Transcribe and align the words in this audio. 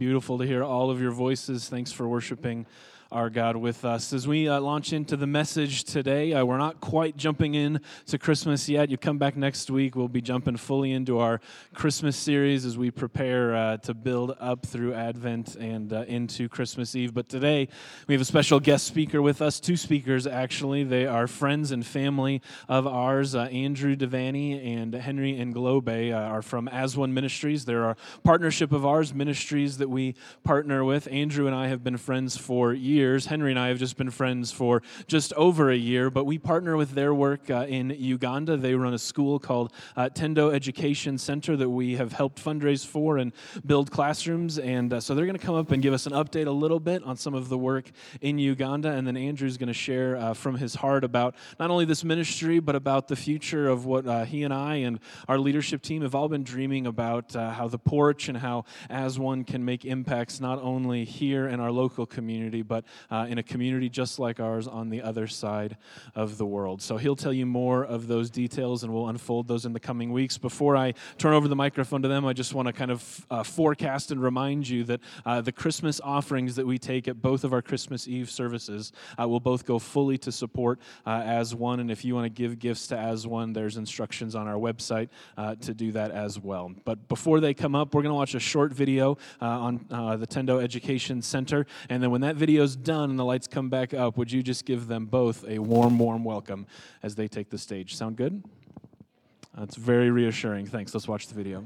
beautiful 0.00 0.38
to 0.38 0.46
hear 0.46 0.64
all 0.64 0.90
of 0.90 0.98
your 0.98 1.10
voices. 1.10 1.68
Thanks 1.68 1.92
for 1.92 2.08
worshiping 2.08 2.64
our 3.12 3.28
God 3.28 3.56
with 3.56 3.84
us. 3.84 4.12
As 4.12 4.28
we 4.28 4.48
uh, 4.48 4.60
launch 4.60 4.92
into 4.92 5.16
the 5.16 5.26
message 5.26 5.82
today, 5.82 6.32
uh, 6.32 6.44
we're 6.44 6.58
not 6.58 6.80
quite 6.80 7.16
jumping 7.16 7.54
in 7.54 7.80
to 8.06 8.18
Christmas 8.18 8.68
yet. 8.68 8.88
You 8.88 8.96
come 8.98 9.18
back 9.18 9.36
next 9.36 9.68
week, 9.68 9.96
we'll 9.96 10.06
be 10.06 10.20
jumping 10.20 10.56
fully 10.56 10.92
into 10.92 11.18
our 11.18 11.40
Christmas 11.74 12.16
series 12.16 12.64
as 12.64 12.78
we 12.78 12.92
prepare 12.92 13.56
uh, 13.56 13.76
to 13.78 13.94
build 13.94 14.36
up 14.38 14.64
through 14.64 14.94
Advent 14.94 15.56
and 15.56 15.92
uh, 15.92 16.04
into 16.06 16.48
Christmas 16.48 16.94
Eve. 16.94 17.12
But 17.12 17.28
today, 17.28 17.66
we 18.06 18.14
have 18.14 18.22
a 18.22 18.24
special 18.24 18.60
guest 18.60 18.86
speaker 18.86 19.20
with 19.20 19.42
us, 19.42 19.58
two 19.58 19.76
speakers 19.76 20.28
actually. 20.28 20.84
They 20.84 21.04
are 21.04 21.26
friends 21.26 21.72
and 21.72 21.84
family 21.84 22.42
of 22.68 22.86
ours. 22.86 23.34
Uh, 23.34 23.46
Andrew 23.46 23.96
Devaney 23.96 24.64
and 24.64 24.94
Henry 24.94 25.32
Ngolobe 25.32 26.12
uh, 26.12 26.14
are 26.14 26.42
from 26.42 26.68
As 26.68 26.96
One 26.96 27.12
Ministries. 27.12 27.64
They're 27.64 27.90
a 27.90 27.96
partnership 28.22 28.70
of 28.70 28.86
ours, 28.86 29.12
ministries 29.12 29.78
that 29.78 29.90
we 29.90 30.14
partner 30.44 30.84
with. 30.84 31.08
Andrew 31.10 31.48
and 31.48 31.56
I 31.56 31.66
have 31.66 31.82
been 31.82 31.96
friends 31.96 32.36
for 32.36 32.72
years 32.72 32.99
years. 33.00 33.26
Henry 33.26 33.50
and 33.50 33.58
I 33.58 33.68
have 33.68 33.78
just 33.78 33.96
been 33.96 34.10
friends 34.10 34.52
for 34.52 34.82
just 35.06 35.32
over 35.32 35.70
a 35.70 35.76
year, 35.76 36.10
but 36.10 36.24
we 36.26 36.36
partner 36.36 36.76
with 36.76 36.90
their 36.90 37.14
work 37.14 37.50
uh, 37.50 37.66
in 37.66 37.88
Uganda. 37.90 38.58
They 38.58 38.74
run 38.74 38.92
a 38.92 38.98
school 38.98 39.38
called 39.38 39.72
uh, 39.96 40.10
Tendo 40.10 40.52
Education 40.52 41.16
Center 41.16 41.56
that 41.56 41.70
we 41.70 41.96
have 41.96 42.12
helped 42.12 42.44
fundraise 42.44 42.86
for 42.86 43.16
and 43.16 43.32
build 43.64 43.90
classrooms. 43.90 44.58
And 44.58 44.92
uh, 44.92 45.00
so 45.00 45.14
they're 45.14 45.24
going 45.24 45.38
to 45.38 45.46
come 45.46 45.54
up 45.54 45.70
and 45.70 45.82
give 45.82 45.94
us 45.94 46.04
an 46.06 46.12
update 46.12 46.46
a 46.46 46.50
little 46.50 46.78
bit 46.78 47.02
on 47.02 47.16
some 47.16 47.32
of 47.32 47.48
the 47.48 47.56
work 47.56 47.90
in 48.20 48.38
Uganda. 48.38 48.90
And 48.90 49.06
then 49.06 49.16
Andrew's 49.16 49.56
going 49.56 49.68
to 49.68 49.72
share 49.72 50.16
uh, 50.16 50.34
from 50.34 50.56
his 50.56 50.74
heart 50.74 51.02
about 51.02 51.34
not 51.58 51.70
only 51.70 51.86
this 51.86 52.04
ministry, 52.04 52.60
but 52.60 52.76
about 52.76 53.08
the 53.08 53.16
future 53.16 53.66
of 53.66 53.86
what 53.86 54.06
uh, 54.06 54.24
he 54.24 54.42
and 54.42 54.52
I 54.52 54.74
and 54.76 55.00
our 55.26 55.38
leadership 55.38 55.80
team 55.80 56.02
have 56.02 56.14
all 56.14 56.28
been 56.28 56.44
dreaming 56.44 56.86
about 56.86 57.34
uh, 57.34 57.50
how 57.50 57.66
the 57.66 57.78
porch 57.78 58.28
and 58.28 58.36
how 58.36 58.64
as 58.90 59.18
one 59.18 59.44
can 59.44 59.64
make 59.64 59.86
impacts 59.86 60.38
not 60.38 60.60
only 60.60 61.06
here 61.06 61.48
in 61.48 61.60
our 61.60 61.72
local 61.72 62.04
community, 62.04 62.60
but 62.60 62.84
uh, 63.10 63.26
in 63.28 63.38
a 63.38 63.42
community 63.42 63.88
just 63.88 64.18
like 64.18 64.40
ours 64.40 64.66
on 64.66 64.90
the 64.90 65.02
other 65.02 65.26
side 65.26 65.76
of 66.14 66.38
the 66.38 66.46
world. 66.46 66.82
So 66.82 66.96
he'll 66.96 67.16
tell 67.16 67.32
you 67.32 67.46
more 67.46 67.84
of 67.84 68.06
those 68.06 68.30
details 68.30 68.82
and 68.82 68.92
we'll 68.92 69.08
unfold 69.08 69.48
those 69.48 69.64
in 69.64 69.72
the 69.72 69.80
coming 69.80 70.12
weeks. 70.12 70.38
Before 70.38 70.76
I 70.76 70.94
turn 71.18 71.34
over 71.34 71.48
the 71.48 71.56
microphone 71.56 72.02
to 72.02 72.08
them, 72.08 72.26
I 72.26 72.32
just 72.32 72.54
want 72.54 72.66
to 72.66 72.72
kind 72.72 72.90
of 72.90 73.26
uh, 73.30 73.42
forecast 73.42 74.10
and 74.10 74.22
remind 74.22 74.68
you 74.68 74.84
that 74.84 75.00
uh, 75.26 75.40
the 75.40 75.52
Christmas 75.52 76.00
offerings 76.02 76.56
that 76.56 76.66
we 76.66 76.78
take 76.78 77.08
at 77.08 77.20
both 77.20 77.44
of 77.44 77.52
our 77.52 77.62
Christmas 77.62 78.08
Eve 78.08 78.30
services 78.30 78.92
uh, 79.20 79.28
will 79.28 79.40
both 79.40 79.64
go 79.64 79.78
fully 79.78 80.18
to 80.18 80.32
support 80.32 80.78
uh, 81.06 81.22
As 81.24 81.54
One. 81.54 81.80
And 81.80 81.90
if 81.90 82.04
you 82.04 82.14
want 82.14 82.24
to 82.24 82.30
give 82.30 82.58
gifts 82.58 82.86
to 82.88 82.98
As 82.98 83.26
One, 83.26 83.52
there's 83.52 83.76
instructions 83.76 84.34
on 84.34 84.46
our 84.46 84.56
website 84.56 85.08
uh, 85.36 85.54
to 85.56 85.74
do 85.74 85.92
that 85.92 86.10
as 86.10 86.38
well. 86.38 86.72
But 86.84 87.08
before 87.08 87.40
they 87.40 87.54
come 87.54 87.74
up, 87.74 87.94
we're 87.94 88.02
going 88.02 88.10
to 88.10 88.16
watch 88.16 88.34
a 88.34 88.40
short 88.40 88.72
video 88.72 89.18
on 89.40 89.86
the 89.88 90.26
Tendo 90.26 90.62
Education 90.62 91.22
Center. 91.22 91.66
And 91.88 92.02
then 92.02 92.10
when 92.10 92.20
that 92.22 92.36
video 92.36 92.62
is 92.62 92.76
done 92.82 93.10
and 93.10 93.18
the 93.18 93.24
lights 93.24 93.46
come 93.46 93.68
back 93.68 93.94
up, 93.94 94.16
would 94.16 94.30
you 94.30 94.42
just 94.42 94.64
give 94.64 94.86
them 94.86 95.06
both 95.06 95.44
a 95.48 95.58
warm, 95.58 95.98
warm 95.98 96.24
welcome 96.24 96.66
as 97.02 97.14
they 97.14 97.28
take 97.28 97.50
the 97.50 97.58
stage? 97.58 97.96
Sound 97.96 98.16
good? 98.16 98.42
That's 99.56 99.76
very 99.76 100.10
reassuring. 100.10 100.66
Thanks. 100.66 100.94
Let's 100.94 101.08
watch 101.08 101.26
the 101.26 101.34
video. 101.34 101.64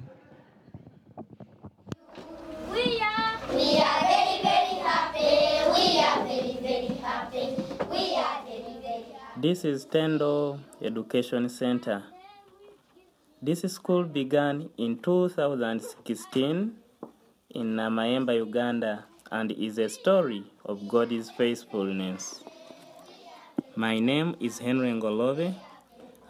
We 2.70 3.00
are, 3.00 3.38
we 3.50 3.78
are 3.78 4.00
very, 4.14 4.42
very 4.42 4.76
happy. 4.82 5.34
We 5.74 5.98
are 6.00 6.26
very, 6.26 6.58
very 6.60 6.94
happy. 6.96 7.56
We 7.90 8.16
are 8.16 8.44
very, 8.44 8.78
very 8.82 9.04
happy. 9.12 9.40
This 9.40 9.64
is 9.64 9.86
Tendo 9.86 10.58
Education 10.82 11.48
Center. 11.48 12.02
This 13.40 13.60
school 13.72 14.04
began 14.04 14.70
in 14.78 14.98
2016 14.98 16.72
in 17.50 17.76
Namaemba, 17.76 18.36
Uganda 18.36 19.04
and 19.30 19.52
is 19.52 19.78
a 19.78 19.88
story 19.88 20.44
of 20.64 20.88
God's 20.88 21.30
faithfulness. 21.30 22.42
My 23.76 23.98
name 23.98 24.36
is 24.40 24.58
Henry 24.58 24.92
Ngolove. 24.92 25.54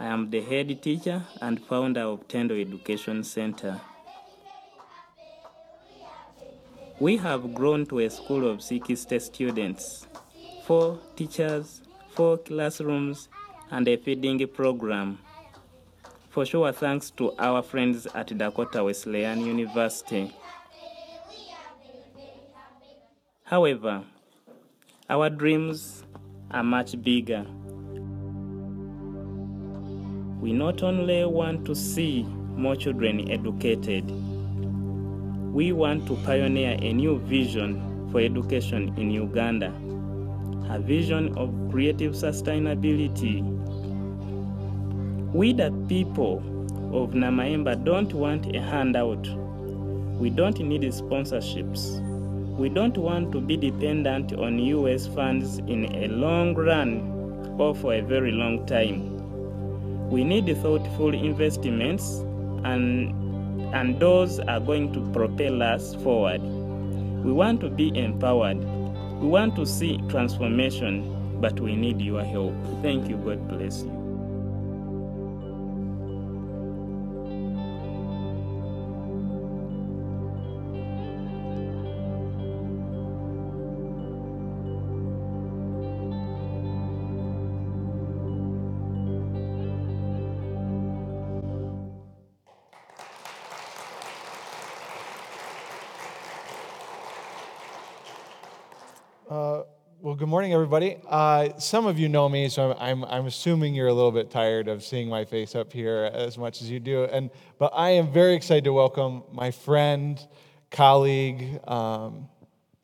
I 0.01 0.07
am 0.07 0.31
the 0.31 0.41
head 0.41 0.83
teacher 0.83 1.23
and 1.41 1.65
founder 1.65 2.03
of 2.03 2.27
Tendo 2.29 2.61
Education 2.61 3.23
Center. 3.25 3.81
We 7.01 7.17
have 7.19 7.55
grown 7.55 7.87
to 7.87 7.99
a 8.01 8.11
school 8.11 8.49
of 8.49 8.63
60 8.63 9.19
students, 9.19 10.07
four 10.65 10.99
teachers, 11.17 11.83
four 12.15 12.39
classrooms, 12.39 13.29
and 13.71 13.89
a 13.89 13.97
feeding 13.97 14.47
program. 14.49 15.19
For 16.31 16.47
sure, 16.47 16.73
thanks 16.73 17.11
to 17.13 17.33
our 17.39 17.63
friends 17.63 18.07
at 18.15 18.37
Dakota 18.37 18.83
Wesleyan 18.83 19.41
University. 19.41 20.35
However, 23.47 24.03
our 25.11 25.29
dreams 25.29 26.03
are 26.51 26.65
much 26.65 27.01
bigger. 27.03 27.45
We 30.41 30.55
not 30.55 30.83
only 30.83 31.27
want 31.27 31.67
to 31.67 31.75
see 31.75 32.23
more 32.23 32.75
children 32.75 33.31
educated, 33.31 34.11
we 35.53 35.73
want 35.73 36.07
to 36.07 36.17
pioneer 36.25 36.79
a 36.81 36.93
new 36.95 37.19
vision 37.19 38.09
for 38.11 38.21
education 38.21 38.95
in 38.97 39.11
Uganda, 39.11 39.69
a 40.71 40.79
vision 40.81 41.37
of 41.37 41.53
creative 41.71 42.13
sustainability. 42.15 43.43
We, 45.35 45.53
the 45.53 45.71
people 45.87 46.39
of 46.95 47.11
Namaemba, 47.11 47.85
don't 47.85 48.15
want 48.15 48.57
a 48.57 48.61
handout. 48.63 49.29
We 50.19 50.31
don't 50.31 50.59
need 50.61 50.81
sponsorships. 50.85 52.14
We 52.57 52.69
don't 52.69 52.97
want 52.97 53.33
to 53.33 53.41
be 53.41 53.57
dependent 53.57 54.33
on 54.33 54.61
US 54.61 55.09
funds 55.09 55.59
in 55.59 55.93
a 55.93 56.07
long 56.07 56.55
run 56.55 57.57
or 57.59 57.75
for 57.75 57.95
a 57.95 58.01
very 58.01 58.31
long 58.31 58.65
time. 58.67 60.09
We 60.09 60.23
need 60.23 60.47
thoughtful 60.59 61.15
investments 61.15 62.21
and, 62.65 63.11
and 63.75 63.99
those 63.99 64.39
are 64.39 64.61
going 64.61 64.93
to 64.93 65.01
propel 65.13 65.63
us 65.65 65.97
forward. 65.97 66.43
We 67.25 67.33
want 67.33 67.61
to 67.63 67.71
be 67.71 67.97
empowered. 67.99 68.59
We 69.21 69.27
want 69.27 69.57
to 69.57 69.67
see 69.67 69.99
transformation, 70.09 71.41
but 71.41 71.59
we 71.59 71.75
need 71.75 72.01
your 72.01 72.23
help. 72.23 72.55
Thank 72.83 73.09
you. 73.09 73.17
God 73.17 73.49
bless 73.49 73.83
you. 73.83 74.04
Well, 100.15 100.21
good 100.21 100.29
morning, 100.29 100.53
everybody. 100.53 100.97
Uh, 101.09 101.59
some 101.59 101.87
of 101.87 101.99
you 101.99 102.09
know 102.09 102.29
me, 102.29 102.49
so 102.49 102.77
I'm, 102.79 103.05
I'm, 103.07 103.27
assuming 103.27 103.75
you're 103.75 103.89
a 103.89 103.93
little 103.93 104.13
bit 104.13 104.31
tired 104.31 104.69
of 104.69 104.85
seeing 104.85 105.09
my 105.09 105.25
face 105.25 105.57
up 105.57 105.73
here 105.73 106.09
as 106.15 106.39
much 106.39 106.63
as 106.63 106.71
you 106.71 106.79
do. 106.79 107.03
And, 107.07 107.31
but 107.59 107.73
I 107.75 107.91
am 107.91 108.13
very 108.13 108.35
excited 108.35 108.63
to 108.63 108.73
welcome 108.73 109.25
my 109.33 109.51
friend, 109.51 110.25
colleague, 110.71 111.59
um, 111.67 112.29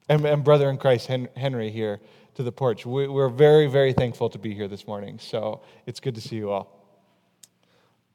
and, 0.08 0.24
and, 0.24 0.42
brother 0.42 0.68
in 0.70 0.76
Christ, 0.76 1.06
Henry, 1.06 1.70
here 1.70 2.00
to 2.34 2.42
the 2.42 2.50
porch. 2.50 2.84
We, 2.84 3.06
we're 3.06 3.28
very, 3.28 3.68
very 3.68 3.92
thankful 3.92 4.28
to 4.30 4.38
be 4.40 4.52
here 4.52 4.66
this 4.66 4.88
morning. 4.88 5.20
So 5.20 5.60
it's 5.86 6.00
good 6.00 6.16
to 6.16 6.20
see 6.20 6.34
you 6.34 6.50
all. 6.50 6.84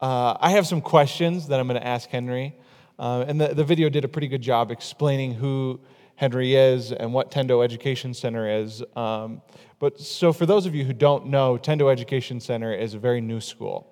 Uh, 0.02 0.36
I 0.42 0.50
have 0.50 0.68
some 0.68 0.82
questions 0.82 1.48
that 1.48 1.62
I'm 1.62 1.70
going 1.70 1.80
to 1.80 1.88
ask 1.88 2.10
Henry. 2.10 2.54
Uh, 3.00 3.24
and 3.30 3.40
the, 3.40 3.54
the 3.54 3.64
video 3.64 3.88
did 3.88 4.04
a 4.04 4.10
pretty 4.10 4.28
good 4.28 4.42
job 4.42 4.72
explaining 4.72 5.36
who 5.36 5.80
Henry 6.16 6.56
is 6.56 6.92
and 6.92 7.14
what 7.14 7.32
Tendo 7.32 7.64
Education 7.64 8.14
Center 8.14 8.50
is. 8.62 8.84
Um, 8.96 9.42
but 9.80 10.00
so, 10.00 10.32
for 10.32 10.46
those 10.46 10.66
of 10.66 10.74
you 10.74 10.86
who 10.86 10.94
don't 10.94 11.28
know, 11.28 11.58
Tendo 11.58 11.92
Education 11.92 12.40
Center 12.40 12.74
is 12.74 12.94
a 12.94 13.00
very 13.00 13.22
new 13.22 13.42
school. 13.42 13.92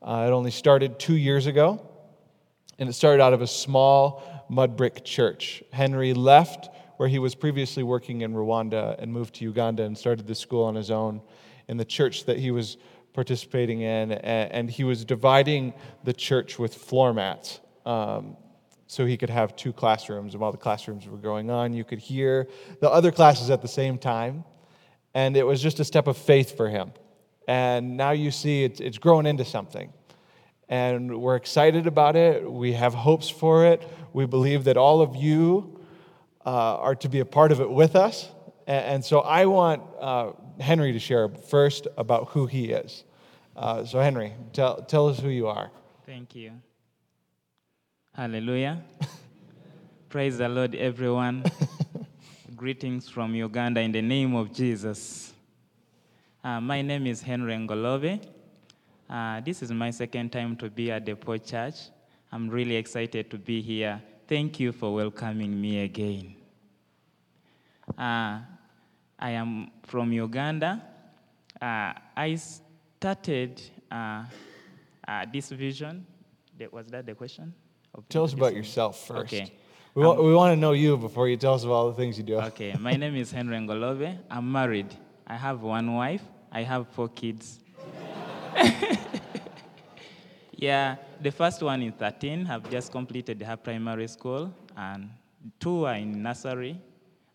Uh, 0.00 0.26
it 0.28 0.32
only 0.32 0.52
started 0.52 0.98
two 0.98 1.16
years 1.16 1.46
ago, 1.46 1.84
and 2.78 2.88
it 2.88 2.92
started 2.92 3.20
out 3.20 3.32
of 3.32 3.42
a 3.42 3.46
small 3.46 4.46
mud 4.48 4.76
brick 4.76 5.04
church. 5.04 5.62
Henry 5.72 6.14
left 6.14 6.68
where 6.98 7.08
he 7.08 7.18
was 7.18 7.34
previously 7.34 7.82
working 7.82 8.22
in 8.22 8.32
Rwanda 8.32 8.96
and 8.98 9.12
moved 9.12 9.34
to 9.36 9.44
Uganda 9.44 9.84
and 9.84 9.96
started 9.96 10.26
the 10.26 10.34
school 10.34 10.64
on 10.64 10.74
his 10.74 10.90
own 10.90 11.20
in 11.68 11.76
the 11.76 11.84
church 11.84 12.24
that 12.24 12.38
he 12.38 12.50
was 12.50 12.76
participating 13.12 13.80
in, 13.80 14.12
and 14.12 14.70
he 14.70 14.84
was 14.84 15.04
dividing 15.04 15.74
the 16.04 16.12
church 16.12 16.58
with 16.58 16.74
floor 16.74 17.12
mats. 17.12 17.60
Um, 17.84 18.36
so 18.88 19.04
he 19.04 19.16
could 19.16 19.30
have 19.30 19.54
two 19.54 19.72
classrooms. 19.72 20.32
And 20.32 20.40
while 20.40 20.50
the 20.50 20.58
classrooms 20.58 21.06
were 21.06 21.18
going 21.18 21.50
on, 21.50 21.74
you 21.74 21.84
could 21.84 21.98
hear 21.98 22.48
the 22.80 22.90
other 22.90 23.12
classes 23.12 23.50
at 23.50 23.60
the 23.62 23.68
same 23.68 23.98
time. 23.98 24.44
And 25.14 25.36
it 25.36 25.46
was 25.46 25.62
just 25.62 25.78
a 25.78 25.84
step 25.84 26.06
of 26.06 26.16
faith 26.16 26.56
for 26.56 26.68
him. 26.68 26.92
And 27.46 27.96
now 27.96 28.10
you 28.12 28.30
see 28.30 28.64
it's, 28.64 28.80
it's 28.80 28.98
grown 28.98 29.26
into 29.26 29.44
something. 29.44 29.92
And 30.70 31.20
we're 31.20 31.36
excited 31.36 31.86
about 31.86 32.16
it. 32.16 32.50
We 32.50 32.72
have 32.72 32.94
hopes 32.94 33.28
for 33.28 33.66
it. 33.66 33.86
We 34.14 34.26
believe 34.26 34.64
that 34.64 34.78
all 34.78 35.02
of 35.02 35.14
you 35.14 35.80
uh, 36.44 36.76
are 36.76 36.94
to 36.96 37.08
be 37.08 37.20
a 37.20 37.26
part 37.26 37.52
of 37.52 37.60
it 37.60 37.70
with 37.70 37.94
us. 37.94 38.30
And, 38.66 38.84
and 38.86 39.04
so 39.04 39.20
I 39.20 39.44
want 39.46 39.82
uh, 40.00 40.32
Henry 40.60 40.92
to 40.92 40.98
share 40.98 41.28
first 41.28 41.88
about 41.98 42.30
who 42.30 42.46
he 42.46 42.70
is. 42.72 43.04
Uh, 43.54 43.84
so, 43.84 44.00
Henry, 44.00 44.32
tell, 44.54 44.82
tell 44.82 45.08
us 45.08 45.18
who 45.18 45.28
you 45.28 45.48
are. 45.48 45.70
Thank 46.06 46.34
you. 46.34 46.52
Hallelujah. 48.18 48.82
Praise 50.08 50.38
the 50.38 50.48
Lord, 50.48 50.74
everyone. 50.74 51.44
Greetings 52.56 53.08
from 53.08 53.32
Uganda 53.32 53.80
in 53.80 53.92
the 53.92 54.02
name 54.02 54.34
of 54.34 54.52
Jesus. 54.52 55.32
Uh, 56.42 56.60
my 56.60 56.82
name 56.82 57.06
is 57.06 57.22
Henry 57.22 57.54
Ngolobe. 57.54 58.20
Uh, 59.08 59.40
this 59.42 59.62
is 59.62 59.70
my 59.70 59.92
second 59.92 60.32
time 60.32 60.56
to 60.56 60.68
be 60.68 60.90
at 60.90 61.06
the 61.06 61.14
Porch 61.14 61.46
Church. 61.46 61.76
I'm 62.32 62.48
really 62.50 62.74
excited 62.74 63.30
to 63.30 63.38
be 63.38 63.62
here. 63.62 64.02
Thank 64.26 64.58
you 64.58 64.72
for 64.72 64.92
welcoming 64.92 65.60
me 65.60 65.84
again. 65.84 66.34
Uh, 67.96 68.40
I 69.16 69.30
am 69.30 69.70
from 69.84 70.12
Uganda. 70.12 70.82
Uh, 71.62 71.92
I 72.16 72.34
started 72.34 73.62
uh, 73.92 74.24
uh, 75.06 75.24
this 75.32 75.50
vision. 75.50 76.04
Was 76.72 76.88
that 76.88 77.06
the 77.06 77.14
question? 77.14 77.54
Tell 78.08 78.24
us 78.24 78.32
about 78.32 78.54
yourself 78.54 79.06
first. 79.06 79.32
Okay. 79.32 79.52
We, 79.94 80.04
wa- 80.04 80.20
we 80.20 80.34
want 80.34 80.52
to 80.52 80.56
know 80.56 80.72
you 80.72 80.96
before 80.96 81.28
you 81.28 81.36
tell 81.36 81.54
us 81.54 81.64
about 81.64 81.72
all 81.74 81.88
the 81.90 81.96
things 81.96 82.16
you 82.18 82.24
do. 82.24 82.36
Okay, 82.40 82.74
my 82.78 82.94
name 82.94 83.16
is 83.16 83.32
Henry 83.32 83.56
Ngolobe. 83.56 84.16
I'm 84.30 84.50
married. 84.52 84.94
I 85.26 85.34
have 85.36 85.62
one 85.62 85.92
wife. 85.94 86.22
I 86.52 86.62
have 86.62 86.86
four 86.88 87.08
kids. 87.08 87.58
yeah, 90.56 90.96
the 91.20 91.30
first 91.30 91.62
one 91.62 91.82
is 91.82 91.92
13, 91.98 92.44
have 92.44 92.68
just 92.70 92.92
completed 92.92 93.42
her 93.42 93.56
primary 93.56 94.08
school, 94.08 94.52
and 94.76 95.10
two 95.60 95.84
are 95.86 95.94
in 95.94 96.22
nursery. 96.22 96.80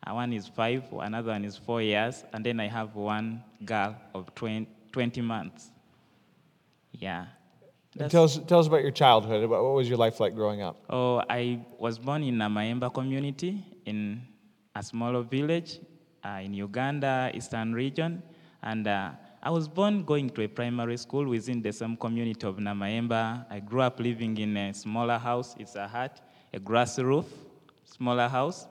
Uh, 0.06 0.14
One 0.16 0.34
is 0.34 0.48
five, 0.50 0.84
another 1.00 1.32
one 1.32 1.46
is 1.46 1.56
four 1.58 1.82
years, 1.82 2.24
and 2.34 2.46
then 2.46 2.60
I 2.60 2.68
have 2.68 2.96
one 2.96 3.42
girl 3.64 3.96
of 4.14 4.34
20, 4.36 4.68
20 4.92 5.22
months. 5.22 5.72
Yeah. 6.92 7.26
That's- 7.96 8.12
tell 8.12 8.24
us, 8.24 8.40
tell 8.48 8.60
us 8.60 8.68
about 8.68 8.82
your 8.82 8.92
childhood. 8.92 9.44
About 9.44 9.64
what 9.64 9.74
was 9.74 9.88
your 9.88 9.98
life 9.98 10.20
like 10.20 10.34
growing 10.36 10.62
up? 10.62 10.84
Oh, 10.90 11.22
I 11.30 11.60
was 11.78 12.00
born 12.00 12.24
in 12.24 12.36
Namaemba 12.36 12.94
community 12.94 13.64
in 13.86 14.22
a 14.76 14.82
smaller 14.82 15.22
village 15.22 15.80
uh, 16.24 16.42
in 16.44 16.54
Uganda, 16.54 17.32
Eastern 17.34 17.74
region. 17.74 18.24
And 18.64 18.88
uh, 18.88 19.12
I 19.44 19.50
was 19.50 19.68
born 19.68 20.04
going 20.04 20.30
to 20.32 20.42
a 20.44 20.48
primary 20.48 20.98
school 20.98 21.26
within 21.28 21.62
the 21.62 21.72
same 21.72 21.96
community 21.98 22.48
of 22.48 22.58
Namaemba. 22.58 23.46
I 23.50 23.60
grew 23.60 23.82
up 23.82 24.00
living 24.00 24.38
in 24.38 24.56
a 24.58 24.74
smaller 24.74 25.18
house. 25.18 25.56
It's 25.60 25.76
a 25.76 25.88
hut, 25.88 26.22
a 26.54 26.60
grass 26.60 26.98
roof, 26.98 27.26
smaller 27.84 28.28
house. 28.28 28.68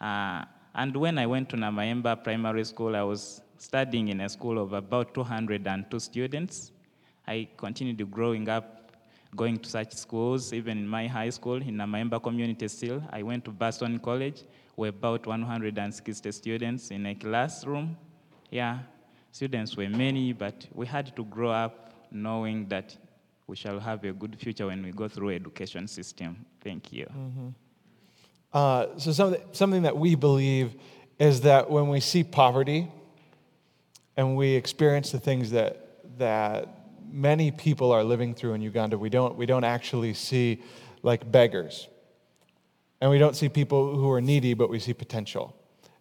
Uh, 0.00 0.44
and 0.74 0.94
when 0.94 1.18
I 1.18 1.26
went 1.26 1.48
to 1.50 1.56
Namaemba 1.56 2.22
Primary 2.22 2.64
School, 2.64 2.94
I 2.94 3.02
was 3.02 3.40
studying 3.56 4.08
in 4.08 4.20
a 4.20 4.28
school 4.28 4.58
of 4.58 4.74
about 4.74 5.14
202 5.14 5.98
students. 5.98 6.72
I 7.26 7.48
continued 7.56 8.10
growing 8.10 8.48
up, 8.48 8.92
going 9.34 9.58
to 9.58 9.68
such 9.68 9.94
schools, 9.94 10.52
even 10.52 10.78
in 10.78 10.88
my 10.88 11.06
high 11.06 11.30
school, 11.30 11.56
in 11.56 11.76
Namaemba 11.76 12.22
community 12.22 12.68
still. 12.68 13.02
I 13.10 13.22
went 13.22 13.44
to 13.46 13.50
Boston 13.50 13.98
College, 13.98 14.44
where 14.76 14.90
about 14.90 15.26
160 15.26 16.32
students 16.32 16.90
in 16.90 17.06
a 17.06 17.14
classroom. 17.14 17.96
Yeah, 18.50 18.78
students 19.32 19.76
were 19.76 19.88
many, 19.88 20.32
but 20.32 20.66
we 20.72 20.86
had 20.86 21.14
to 21.16 21.24
grow 21.24 21.50
up 21.50 21.92
knowing 22.10 22.68
that 22.68 22.96
we 23.46 23.56
shall 23.56 23.78
have 23.80 24.04
a 24.04 24.12
good 24.12 24.36
future 24.38 24.66
when 24.66 24.82
we 24.82 24.92
go 24.92 25.08
through 25.08 25.30
education 25.30 25.86
system. 25.88 26.44
Thank 26.62 26.92
you. 26.92 27.06
Uh, 28.52 28.86
so 28.96 29.12
something, 29.12 29.42
something 29.52 29.82
that 29.82 29.96
we 29.96 30.14
believe 30.14 30.74
is 31.18 31.40
that 31.42 31.70
when 31.70 31.88
we 31.88 32.00
see 32.00 32.24
poverty 32.24 32.88
and 34.16 34.36
we 34.36 34.54
experience 34.54 35.12
the 35.12 35.18
things 35.18 35.50
that, 35.50 36.18
that 36.18 36.85
many 37.10 37.50
people 37.50 37.92
are 37.92 38.04
living 38.04 38.34
through 38.34 38.54
in 38.54 38.60
Uganda, 38.60 38.98
we 38.98 39.08
don't, 39.08 39.36
we 39.36 39.46
don't 39.46 39.64
actually 39.64 40.14
see 40.14 40.62
like 41.02 41.30
beggars. 41.30 41.88
And 43.00 43.10
we 43.10 43.18
don't 43.18 43.36
see 43.36 43.48
people 43.48 43.94
who 43.96 44.10
are 44.10 44.20
needy, 44.20 44.54
but 44.54 44.70
we 44.70 44.78
see 44.78 44.94
potential. 44.94 45.54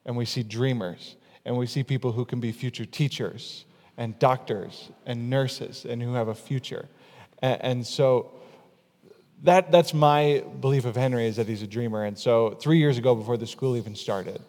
And 0.05 0.15
we 0.15 0.25
see 0.25 0.43
dreamers. 0.43 1.15
And 1.45 1.57
we 1.57 1.67
see 1.67 1.83
people 1.83 2.11
who 2.11 2.25
can 2.25 2.39
be 2.39 2.51
future 2.51 2.85
teachers 2.85 3.65
and 3.97 4.17
doctors 4.19 4.89
and 5.05 5.29
nurses 5.29 5.85
and 5.85 6.01
who 6.01 6.13
have 6.13 6.27
a 6.27 6.35
future. 6.35 6.87
And, 7.39 7.61
and 7.61 7.87
so 7.87 8.31
that, 9.43 9.71
that's 9.71 9.93
my 9.93 10.43
belief 10.59 10.85
of 10.85 10.95
Henry 10.95 11.27
is 11.27 11.35
that 11.35 11.47
he's 11.47 11.61
a 11.61 11.67
dreamer. 11.67 12.03
And 12.05 12.17
so 12.17 12.51
three 12.51 12.79
years 12.79 12.97
ago, 12.97 13.15
before 13.15 13.37
the 13.37 13.47
school 13.47 13.77
even 13.77 13.95
started, 13.95 14.41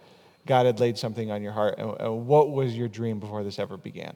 God 0.46 0.66
had 0.66 0.80
laid 0.80 0.96
something 0.96 1.30
on 1.30 1.42
your 1.42 1.52
heart. 1.52 1.78
And, 1.78 2.00
and 2.00 2.26
what 2.26 2.50
was 2.50 2.76
your 2.76 2.88
dream 2.88 3.18
before 3.18 3.42
this 3.42 3.58
ever 3.58 3.76
began? 3.76 4.14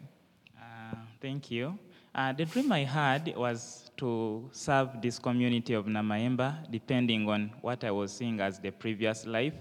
Uh, 0.56 0.94
thank 1.20 1.50
you. 1.50 1.78
Uh, 2.12 2.32
the 2.32 2.44
dream 2.44 2.72
I 2.72 2.80
had 2.84 3.32
was 3.36 3.90
to 3.98 4.48
serve 4.52 5.00
this 5.00 5.18
community 5.18 5.74
of 5.74 5.86
Namaemba, 5.86 6.70
depending 6.70 7.28
on 7.28 7.52
what 7.60 7.84
I 7.84 7.92
was 7.92 8.12
seeing 8.12 8.40
as 8.40 8.58
the 8.58 8.72
previous 8.72 9.26
life. 9.26 9.54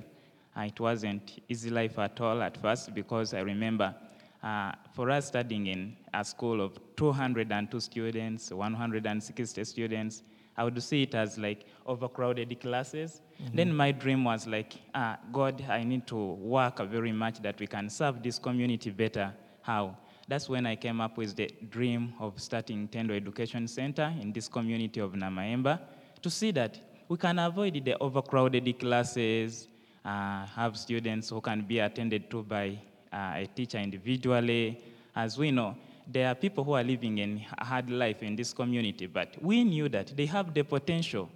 Uh, 0.57 0.61
it 0.61 0.79
wasn't 0.79 1.41
easy 1.47 1.69
life 1.69 1.99
at 1.99 2.19
all 2.19 2.41
at 2.41 2.57
first 2.57 2.95
because 2.95 3.35
I 3.35 3.41
remember 3.41 3.93
uh, 4.41 4.71
for 4.95 5.11
us 5.11 5.27
studying 5.27 5.67
in 5.67 5.95
a 6.13 6.25
school 6.25 6.59
of 6.61 6.79
202 6.95 7.79
students, 7.79 8.51
160 8.51 9.63
students, 9.63 10.23
I 10.57 10.63
would 10.63 10.81
see 10.81 11.03
it 11.03 11.13
as 11.13 11.37
like 11.37 11.65
overcrowded 11.85 12.59
classes. 12.59 13.21
Then 13.53 13.73
my 13.73 13.91
dream 13.91 14.23
was 14.23 14.47
like, 14.47 14.73
ah, 14.95 15.17
God, 15.31 15.63
I 15.69 15.83
need 15.83 16.07
to 16.07 16.15
work 16.17 16.79
very 16.89 17.11
much 17.11 17.41
that 17.43 17.59
we 17.59 17.67
can 17.67 17.89
serve 17.89 18.23
this 18.23 18.39
community 18.39 18.89
better. 18.89 19.33
How? 19.61 19.97
That's 20.29 20.47
when 20.47 20.67
I 20.67 20.75
came 20.75 21.01
up 21.01 21.17
with 21.17 21.35
the 21.35 21.49
dream 21.71 22.13
of 22.19 22.39
starting 22.39 22.87
Tendo 22.87 23.15
Education 23.15 23.67
Center 23.67 24.13
in 24.21 24.31
this 24.31 24.47
community 24.47 24.99
of 24.99 25.13
Namaemba 25.13 25.79
to 26.21 26.29
see 26.29 26.51
that 26.51 26.77
we 27.07 27.17
can 27.17 27.39
avoid 27.39 27.83
the 27.83 27.97
overcrowded 27.99 28.77
classes, 28.77 29.67
uh, 30.05 30.45
have 30.45 30.77
students 30.77 31.29
who 31.29 31.41
can 31.41 31.61
be 31.61 31.79
attended 31.79 32.29
to 32.29 32.43
by 32.43 32.77
uh, 33.11 33.41
a 33.41 33.49
teacher 33.55 33.79
individually. 33.79 34.79
As 35.15 35.35
we 35.35 35.49
know, 35.49 35.75
there 36.05 36.27
are 36.27 36.35
people 36.35 36.63
who 36.63 36.73
are 36.73 36.83
living 36.83 37.17
in 37.17 37.43
a 37.57 37.65
hard 37.65 37.89
life 37.89 38.21
in 38.21 38.35
this 38.35 38.53
community, 38.53 39.07
but 39.07 39.35
we 39.41 39.63
knew 39.63 39.89
that 39.89 40.15
they 40.15 40.27
have 40.27 40.53
the 40.53 40.61
potential. 40.63 41.27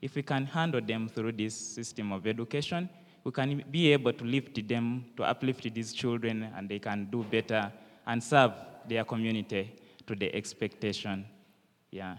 If 0.00 0.14
we 0.14 0.22
can 0.22 0.46
handle 0.46 0.80
them 0.80 1.10
through 1.10 1.32
this 1.32 1.54
system 1.54 2.10
of 2.10 2.26
education, 2.26 2.88
we 3.22 3.32
can 3.32 3.62
be 3.70 3.92
able 3.92 4.14
to 4.14 4.24
lift 4.24 4.66
them, 4.66 5.04
to 5.18 5.24
uplift 5.24 5.74
these 5.74 5.92
children, 5.92 6.48
and 6.56 6.70
they 6.70 6.78
can 6.78 7.04
do 7.10 7.22
better 7.24 7.70
and 8.10 8.20
serve 8.20 8.52
their 8.88 9.04
community 9.04 9.72
to 10.04 10.16
the 10.16 10.34
expectation. 10.34 11.24
Yeah. 11.92 12.16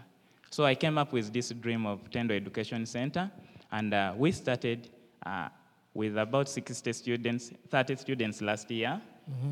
So 0.50 0.64
I 0.64 0.74
came 0.74 0.96
up 0.96 1.12
with 1.12 1.30
this 1.30 1.50
dream 1.50 1.84
of 1.84 2.10
Tendo 2.10 2.34
Education 2.34 2.86
Center, 2.86 3.30
and 3.70 3.92
uh, 3.92 4.14
we 4.16 4.32
started 4.32 4.88
uh, 5.26 5.48
with 5.92 6.16
about 6.16 6.48
60 6.48 6.92
students, 6.94 7.52
30 7.68 7.96
students 7.96 8.40
last 8.40 8.70
year. 8.70 9.02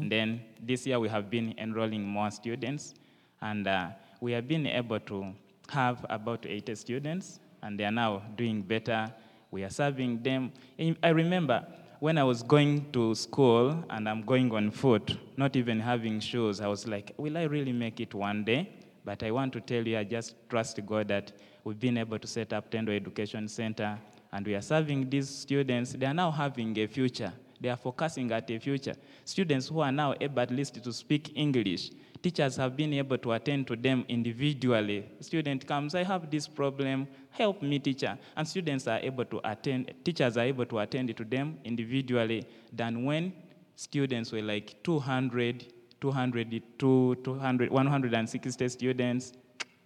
And 0.00 0.10
then 0.10 0.40
this 0.60 0.86
year 0.86 0.98
we 0.98 1.08
have 1.08 1.28
been 1.30 1.54
enrolling 1.58 2.04
more 2.04 2.30
students, 2.30 2.94
and 3.42 3.68
uh, 3.68 3.90
we 4.20 4.32
have 4.32 4.48
been 4.48 4.66
able 4.66 5.00
to 5.00 5.34
have 5.68 6.06
about 6.08 6.46
80 6.46 6.74
students, 6.74 7.38
and 7.62 7.78
they 7.78 7.84
are 7.84 7.92
now 7.92 8.22
doing 8.36 8.62
better. 8.62 9.12
We 9.50 9.62
are 9.62 9.70
serving 9.70 10.22
them. 10.22 10.52
And 10.78 10.96
I 11.02 11.10
remember 11.10 11.66
when 12.00 12.16
I 12.16 12.24
was 12.24 12.42
going 12.42 12.90
to 12.92 13.14
school 13.14 13.84
and 13.90 14.08
I'm 14.08 14.22
going 14.22 14.50
on 14.52 14.70
foot, 14.70 15.18
not 15.36 15.54
even 15.54 15.78
having 15.78 16.18
shoes, 16.18 16.62
I 16.62 16.66
was 16.66 16.86
like, 16.86 17.12
will 17.18 17.36
I 17.36 17.42
really 17.42 17.72
make 17.72 18.00
it 18.00 18.14
one 18.14 18.42
day? 18.42 18.70
But 19.04 19.22
I 19.22 19.30
want 19.30 19.52
to 19.52 19.60
tell 19.60 19.86
you, 19.86 19.98
I 19.98 20.04
just 20.04 20.34
trust 20.48 20.80
God 20.86 21.08
that 21.08 21.32
we've 21.62 21.78
been 21.78 21.98
able 21.98 22.18
to 22.18 22.26
set 22.26 22.54
up 22.54 22.70
Tendo 22.70 22.88
Education 22.88 23.46
Center 23.48 23.98
and 24.32 24.46
we 24.46 24.54
are 24.54 24.62
serving 24.62 25.10
these 25.10 25.28
students. 25.28 25.92
They 25.92 26.06
are 26.06 26.14
now 26.14 26.30
having 26.30 26.78
a 26.78 26.86
future. 26.86 27.34
They 27.60 27.68
are 27.68 27.76
focusing 27.76 28.32
at 28.32 28.50
a 28.50 28.58
future. 28.58 28.94
Students 29.26 29.68
who 29.68 29.80
are 29.80 29.92
now 29.92 30.14
able 30.18 30.40
at 30.40 30.50
least 30.50 30.82
to 30.82 30.92
speak 30.94 31.32
English. 31.34 31.90
Teachers 32.22 32.56
have 32.56 32.76
been 32.76 32.92
able 32.92 33.16
to 33.18 33.32
attend 33.32 33.66
to 33.68 33.76
them 33.76 34.04
individually. 34.08 35.08
Student 35.20 35.66
comes, 35.66 35.94
I 35.94 36.04
have 36.04 36.30
this 36.30 36.46
problem, 36.46 37.08
help 37.30 37.62
me, 37.62 37.78
teacher. 37.78 38.18
And 38.36 38.46
students 38.46 38.86
are 38.86 38.98
able 38.98 39.24
to 39.24 39.40
attend, 39.50 39.92
teachers 40.04 40.36
are 40.36 40.44
able 40.44 40.66
to 40.66 40.80
attend 40.80 41.16
to 41.16 41.24
them 41.24 41.58
individually 41.64 42.46
than 42.72 43.04
when 43.04 43.32
students 43.76 44.32
were 44.32 44.42
like 44.42 44.82
200, 44.82 45.72
202, 46.00 47.14
200, 47.24 47.70
160 47.70 48.68
students, 48.68 49.32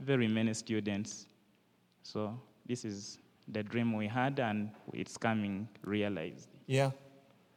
very 0.00 0.26
many 0.26 0.55
students. 0.55 1.26
So 2.03 2.38
this 2.67 2.85
is 2.85 3.19
the 3.49 3.62
dream 3.62 3.93
we 3.93 4.09
had, 4.09 4.41
and 4.41 4.71
it's 4.93 5.17
coming 5.17 5.69
realized. 5.83 6.49
Yeah. 6.67 6.91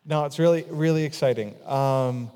No, 0.05 0.25
it's 0.25 0.39
really, 0.39 0.65
really 0.69 1.03
exciting. 1.03 1.55
Um, 1.65 2.31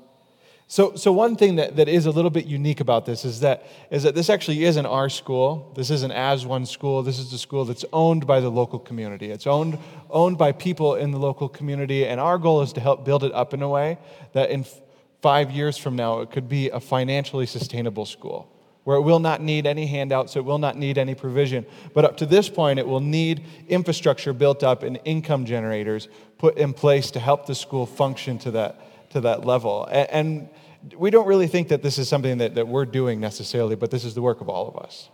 So, 0.72 0.96
so 0.96 1.12
one 1.12 1.36
thing 1.36 1.56
that, 1.56 1.76
that 1.76 1.86
is 1.86 2.06
a 2.06 2.10
little 2.10 2.30
bit 2.30 2.46
unique 2.46 2.80
about 2.80 3.04
this 3.04 3.26
is 3.26 3.40
that, 3.40 3.66
is 3.90 4.04
that 4.04 4.14
this 4.14 4.30
actually 4.30 4.64
isn't 4.64 4.86
our 4.86 5.10
school. 5.10 5.70
This 5.76 5.90
isn't 5.90 6.12
as 6.12 6.46
one 6.46 6.64
school. 6.64 7.02
This 7.02 7.18
is 7.18 7.30
a 7.34 7.36
school 7.36 7.66
that's 7.66 7.84
owned 7.92 8.26
by 8.26 8.40
the 8.40 8.48
local 8.48 8.78
community. 8.78 9.30
It's 9.30 9.46
owned, 9.46 9.78
owned 10.08 10.38
by 10.38 10.52
people 10.52 10.94
in 10.94 11.10
the 11.10 11.18
local 11.18 11.46
community, 11.46 12.06
and 12.06 12.18
our 12.18 12.38
goal 12.38 12.62
is 12.62 12.72
to 12.72 12.80
help 12.80 13.04
build 13.04 13.22
it 13.22 13.34
up 13.34 13.52
in 13.52 13.60
a 13.60 13.68
way 13.68 13.98
that 14.32 14.48
in 14.48 14.60
f- 14.60 14.80
five 15.20 15.50
years 15.50 15.76
from 15.76 15.94
now, 15.94 16.20
it 16.20 16.30
could 16.30 16.48
be 16.48 16.70
a 16.70 16.80
financially 16.80 17.44
sustainable 17.44 18.06
school 18.06 18.48
where 18.84 18.96
it 18.96 19.02
will 19.02 19.20
not 19.20 19.42
need 19.42 19.66
any 19.66 19.84
handouts, 19.84 20.36
it 20.36 20.44
will 20.46 20.56
not 20.56 20.78
need 20.78 20.96
any 20.96 21.14
provision. 21.14 21.66
But 21.92 22.06
up 22.06 22.16
to 22.16 22.24
this 22.24 22.48
point, 22.48 22.78
it 22.78 22.88
will 22.88 23.00
need 23.00 23.44
infrastructure 23.68 24.32
built 24.32 24.62
up 24.62 24.84
and 24.84 24.98
income 25.04 25.44
generators 25.44 26.08
put 26.38 26.56
in 26.56 26.72
place 26.72 27.10
to 27.10 27.20
help 27.20 27.44
the 27.44 27.54
school 27.54 27.84
function 27.84 28.38
to 28.38 28.52
that, 28.52 29.10
to 29.10 29.20
that 29.20 29.44
level. 29.44 29.84
And, 29.92 30.10
and 30.10 30.48
we 30.96 31.10
don't 31.10 31.26
really 31.26 31.46
think 31.46 31.68
that 31.68 31.82
this 31.82 31.98
is 31.98 32.08
something 32.08 32.38
that, 32.38 32.54
that 32.56 32.68
we're 32.68 32.84
doing 32.84 33.20
necessarily, 33.20 33.76
but 33.76 33.90
this 33.90 34.04
is 34.04 34.14
the 34.14 34.22
work 34.22 34.40
of 34.40 34.48
all 34.48 34.68
of 34.68 34.76
us. 34.76 35.08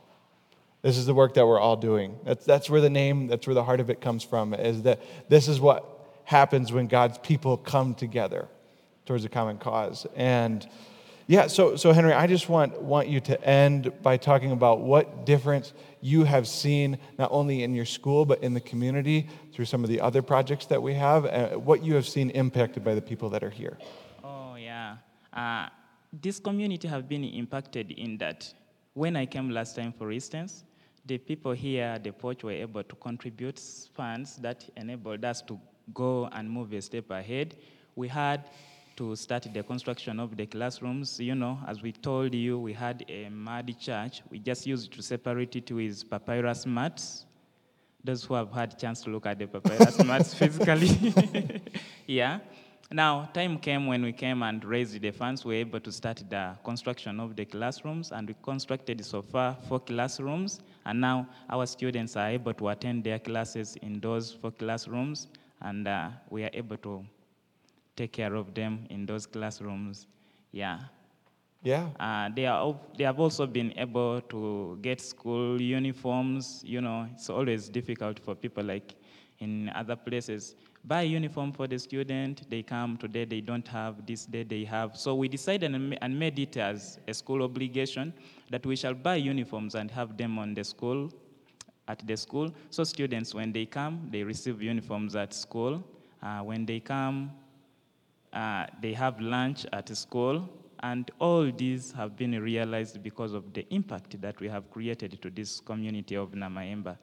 This 0.83 0.97
is 0.97 1.07
the 1.07 1.15
work 1.15 1.35
that 1.35 1.47
we're 1.47 1.61
all 1.61 1.77
doing. 1.77 2.19
That's, 2.25 2.45
that's 2.45 2.71
where 2.71 2.81
the 2.81 2.91
name, 2.91 3.27
that's 3.27 3.47
where 3.47 3.55
the 3.55 3.65
heart 3.65 3.81
of 3.81 3.91
it 3.91 4.01
comes 4.01 4.23
from, 4.23 4.55
is 4.55 4.83
that 4.83 5.01
this 5.29 5.49
is 5.49 5.61
what 5.61 5.85
happens 6.25 6.73
when 6.73 6.87
God's 6.87 7.19
people 7.19 7.57
come 7.57 7.95
together 7.95 8.49
towards 9.05 9.25
a 9.25 9.29
common 9.29 9.59
cause. 9.59 10.07
And 10.15 10.67
yeah, 11.27 11.47
so, 11.49 11.77
so 11.77 11.93
Henry, 11.93 12.13
I 12.13 12.27
just 12.27 12.49
want, 12.49 12.81
want 12.81 13.09
you 13.09 13.21
to 13.21 13.45
end 13.45 13.93
by 14.03 14.17
talking 14.17 14.53
about 14.53 14.81
what 14.81 15.27
difference 15.27 15.73
you 16.01 16.25
have 16.25 16.47
seen, 16.47 16.99
not 17.19 17.31
only 17.33 17.65
in 17.65 17.75
your 17.75 17.85
school, 17.85 18.25
but 18.25 18.43
in 18.43 18.55
the 18.55 18.61
community 18.61 19.29
through 19.53 19.65
some 19.67 19.83
of 19.83 19.91
the 19.91 20.01
other 20.01 20.23
projects 20.23 20.67
that 20.67 20.83
we 20.83 20.95
have, 20.95 21.27
uh, 21.27 21.49
what 21.51 21.83
you 21.83 21.95
have 21.95 22.07
seen 22.07 22.31
impacted 22.31 22.85
by 22.85 22.95
the 22.95 23.03
people 23.03 23.31
that 23.31 23.43
are 23.43 23.51
here. 23.51 23.77
Uh, 25.39 25.69
this 26.13 26.41
community 26.41 26.89
have 26.89 27.09
been 27.09 27.23
impacted 27.23 27.93
in 27.93 28.19
that 28.19 28.53
when 28.95 29.15
I 29.15 29.25
came 29.25 29.51
last 29.51 29.77
time, 29.77 29.93
for 29.93 30.11
instance, 30.11 30.65
the 31.07 31.17
people 31.19 31.53
here 31.53 31.85
at 31.85 32.03
the 32.03 32.11
porch 32.13 32.43
were 32.43 32.51
able 32.51 32.83
to 32.83 32.97
contribute 32.97 33.61
funds 33.95 34.37
that 34.37 34.69
enabled 34.77 35.25
us 35.25 35.41
to 35.43 35.61
go 35.95 36.29
and 36.33 36.51
move 36.51 36.73
a 36.73 36.83
step 36.83 37.11
ahead. 37.11 37.57
We 37.95 38.09
had 38.09 38.51
to 38.97 39.15
start 39.15 39.47
the 39.53 39.63
construction 39.63 40.19
of 40.19 40.37
the 40.37 40.47
classrooms. 40.47 41.21
You 41.21 41.37
know, 41.37 41.59
as 41.69 41.83
we 41.83 41.93
told 41.93 42.35
you, 42.35 42.59
we 42.59 42.73
had 42.73 43.05
a 43.09 43.29
mud 43.29 43.73
church. 43.79 44.23
We 44.31 44.41
just 44.41 44.67
used 44.67 44.93
to 44.95 45.03
separate 45.03 45.55
it 45.55 45.71
with 45.71 46.11
papyrus 46.11 46.67
mats. 46.67 47.27
Those 48.03 48.25
who 48.25 48.35
have 48.35 48.51
had 48.51 48.77
chance 48.77 49.03
to 49.03 49.11
look 49.11 49.27
at 49.27 49.39
the 49.39 49.47
papyrus 49.47 50.03
mats 50.05 50.35
physically. 50.35 51.15
yeah. 52.07 52.41
Now, 52.91 53.29
time 53.35 53.59
came 53.59 53.87
when 53.87 54.03
we 54.03 54.13
came 54.13 54.43
and 54.43 54.65
raised 54.65 54.99
the 55.01 55.11
funds. 55.11 55.45
We 55.45 55.57
were 55.57 55.61
able 55.61 55.81
to 55.81 55.93
start 55.93 56.23
the 56.31 56.57
construction 56.65 57.21
of 57.21 57.37
the 57.37 57.45
classrooms, 57.45 58.13
and 58.13 58.29
we 58.29 58.35
constructed 58.43 59.05
so 59.05 59.21
far 59.21 59.57
four 59.69 59.81
classrooms. 59.81 60.61
And 60.87 61.01
now 61.01 61.29
our 61.51 61.67
students 61.67 62.17
are 62.17 62.29
able 62.29 62.55
to 62.55 62.69
attend 62.69 63.05
their 63.05 63.19
classes 63.19 63.77
in 63.83 64.01
those 64.01 64.33
four 64.33 64.53
classrooms, 64.53 65.29
and 65.61 65.87
uh, 65.87 66.09
we 66.31 66.45
are 66.45 66.51
able 66.55 66.79
to 66.79 67.05
take 67.95 68.13
care 68.13 68.35
of 68.35 68.55
them 68.55 68.87
in 68.89 69.05
those 69.05 69.27
classrooms. 69.27 70.07
Yeah. 70.53 70.79
Yeah. 71.63 71.89
Uh, 72.01 72.31
they, 72.35 72.47
are, 72.47 72.75
they 72.97 73.05
have 73.05 73.19
also 73.21 73.47
been 73.47 73.75
able 73.77 74.21
to 74.23 74.79
get 74.81 75.01
school 75.01 75.61
uniforms. 75.61 76.63
You 76.65 76.81
know, 76.81 77.09
it's 77.13 77.29
always 77.29 77.69
difficult 77.69 78.19
for 78.21 78.35
people 78.35 78.65
like 78.65 78.95
in 79.41 79.69
other 79.75 79.97
places. 79.97 80.55
Buy 80.89 81.03
uniform 81.03 81.53
for 81.53 81.67
the 81.67 81.79
student, 81.79 82.49
they 82.49 82.63
come 82.63 82.97
today, 82.97 83.27
they 83.27 83.43
don't 83.43 83.69
have, 83.69 84.07
this 84.07 84.25
day 84.25 84.43
they 84.43 84.65
have. 84.65 84.97
So 84.97 85.15
we 85.15 85.29
decided 85.29 85.75
and 85.75 86.19
made 86.19 86.39
it 86.39 86.57
as 86.57 86.99
a 87.07 87.13
school 87.13 87.43
obligation 87.43 88.15
that 88.49 88.65
we 88.65 88.75
shall 88.75 88.95
buy 88.95 89.17
uniforms 89.17 89.75
and 89.75 89.91
have 89.91 90.17
them 90.17 90.39
on 90.39 90.55
the 90.55 90.65
school, 90.65 91.13
at 91.89 92.07
the 92.07 92.17
school. 92.17 92.51
So 92.71 92.85
students, 92.85 93.35
when 93.35 93.53
they 93.53 93.67
come, 93.67 94.09
they 94.11 94.23
receive 94.23 94.63
uniforms 94.63 95.15
at 95.15 95.35
school. 95.35 95.85
Uh, 96.23 96.41
when 96.41 96.65
they 96.65 96.81
come, 96.81 97.33
uh, 98.33 98.65
they 98.81 98.95
have 98.95 99.21
lunch 99.21 99.67
at 99.75 99.95
school, 99.95 100.49
and 100.81 101.11
all 101.19 101.53
these 101.53 101.93
have 101.93 102.17
been 102.17 102.41
realized 102.43 103.03
because 103.03 103.35
of 103.35 103.53
the 103.53 103.67
impact 103.75 104.19
that 104.23 104.41
we 104.41 104.49
have 104.49 104.71
created 104.71 105.21
to 105.21 105.29
this 105.29 105.61
community 105.61 106.15
of 106.15 106.31
Namaemba. 106.31 106.97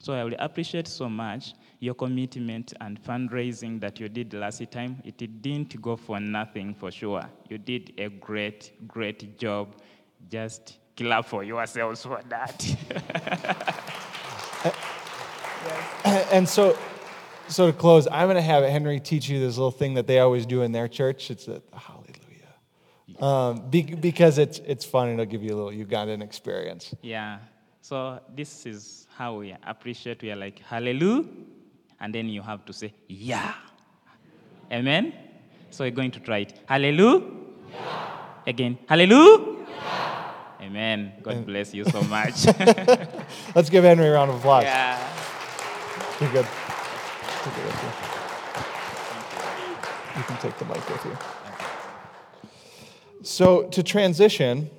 So 0.00 0.14
I 0.14 0.24
will 0.24 0.34
appreciate 0.38 0.88
so 0.88 1.08
much 1.08 1.52
your 1.78 1.94
commitment 1.94 2.72
and 2.80 3.02
fundraising 3.02 3.80
that 3.80 4.00
you 4.00 4.08
did 4.08 4.32
last 4.32 4.62
time. 4.70 5.00
It 5.04 5.18
didn't 5.18 5.80
go 5.80 5.94
for 5.94 6.18
nothing 6.18 6.74
for 6.74 6.90
sure. 6.90 7.22
You 7.48 7.58
did 7.58 7.92
a 7.98 8.08
great, 8.08 8.72
great 8.88 9.38
job. 9.38 9.76
Just 10.30 10.78
clap 10.96 11.26
for 11.26 11.44
yourselves 11.44 12.02
for 12.02 12.20
that. 12.28 12.76
And 16.32 16.48
so, 16.48 16.78
so 17.48 17.70
to 17.70 17.76
close, 17.76 18.08
I'm 18.10 18.26
going 18.26 18.36
to 18.36 18.42
have 18.42 18.64
Henry 18.64 19.00
teach 19.00 19.28
you 19.28 19.38
this 19.38 19.56
little 19.56 19.70
thing 19.70 19.94
that 19.94 20.06
they 20.06 20.18
always 20.18 20.46
do 20.46 20.62
in 20.62 20.72
their 20.72 20.88
church. 20.88 21.30
It's 21.30 21.46
a 21.48 21.60
hallelujah. 21.72 23.22
Um, 23.22 23.68
be, 23.68 23.82
because 23.82 24.38
it's, 24.38 24.60
it's 24.60 24.84
fun 24.84 25.08
and 25.08 25.20
it'll 25.20 25.30
give 25.30 25.42
you 25.42 25.54
a 25.54 25.58
little 25.60 25.86
Ugandan 25.86 26.22
experience. 26.22 26.94
yeah. 27.02 27.38
So 27.90 28.20
this 28.36 28.66
is 28.66 29.08
how 29.16 29.38
we 29.38 29.52
appreciate. 29.66 30.22
We 30.22 30.30
are 30.30 30.36
like, 30.36 30.60
hallelujah. 30.60 31.24
And 31.98 32.14
then 32.14 32.28
you 32.28 32.40
have 32.40 32.64
to 32.66 32.72
say, 32.72 32.94
yeah. 33.08 33.54
Amen? 34.70 35.12
So 35.70 35.82
we're 35.82 35.90
going 35.90 36.12
to 36.12 36.20
try 36.20 36.38
it. 36.46 36.52
Hallelujah. 36.68 37.26
Again, 38.46 38.78
hallelujah. 38.88 39.66
Amen. 40.60 41.14
God 41.20 41.44
bless 41.44 41.74
you 41.74 41.84
so 41.84 42.00
much. 42.04 42.46
Let's 43.56 43.68
give 43.68 43.82
Henry 43.82 44.06
a 44.06 44.12
round 44.12 44.30
of 44.30 44.36
applause. 44.36 44.62
yeah. 44.62 44.96
You're 46.20 46.30
good. 46.30 46.46
Take 47.42 47.58
it 47.58 47.64
with 47.64 47.82
you. 47.82 47.90
You 50.16 50.22
can 50.22 50.36
take 50.36 50.56
the 50.60 50.64
mic 50.64 50.88
with 50.88 51.04
you. 51.06 51.18
So 53.24 53.64
to 53.64 53.82
transition, 53.82 54.70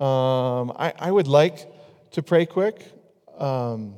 um, 0.00 0.72
I, 0.76 0.92
I 0.98 1.12
would 1.12 1.28
like 1.28 1.75
to 2.16 2.22
pray 2.22 2.46
quick, 2.46 2.82
um, 3.36 3.96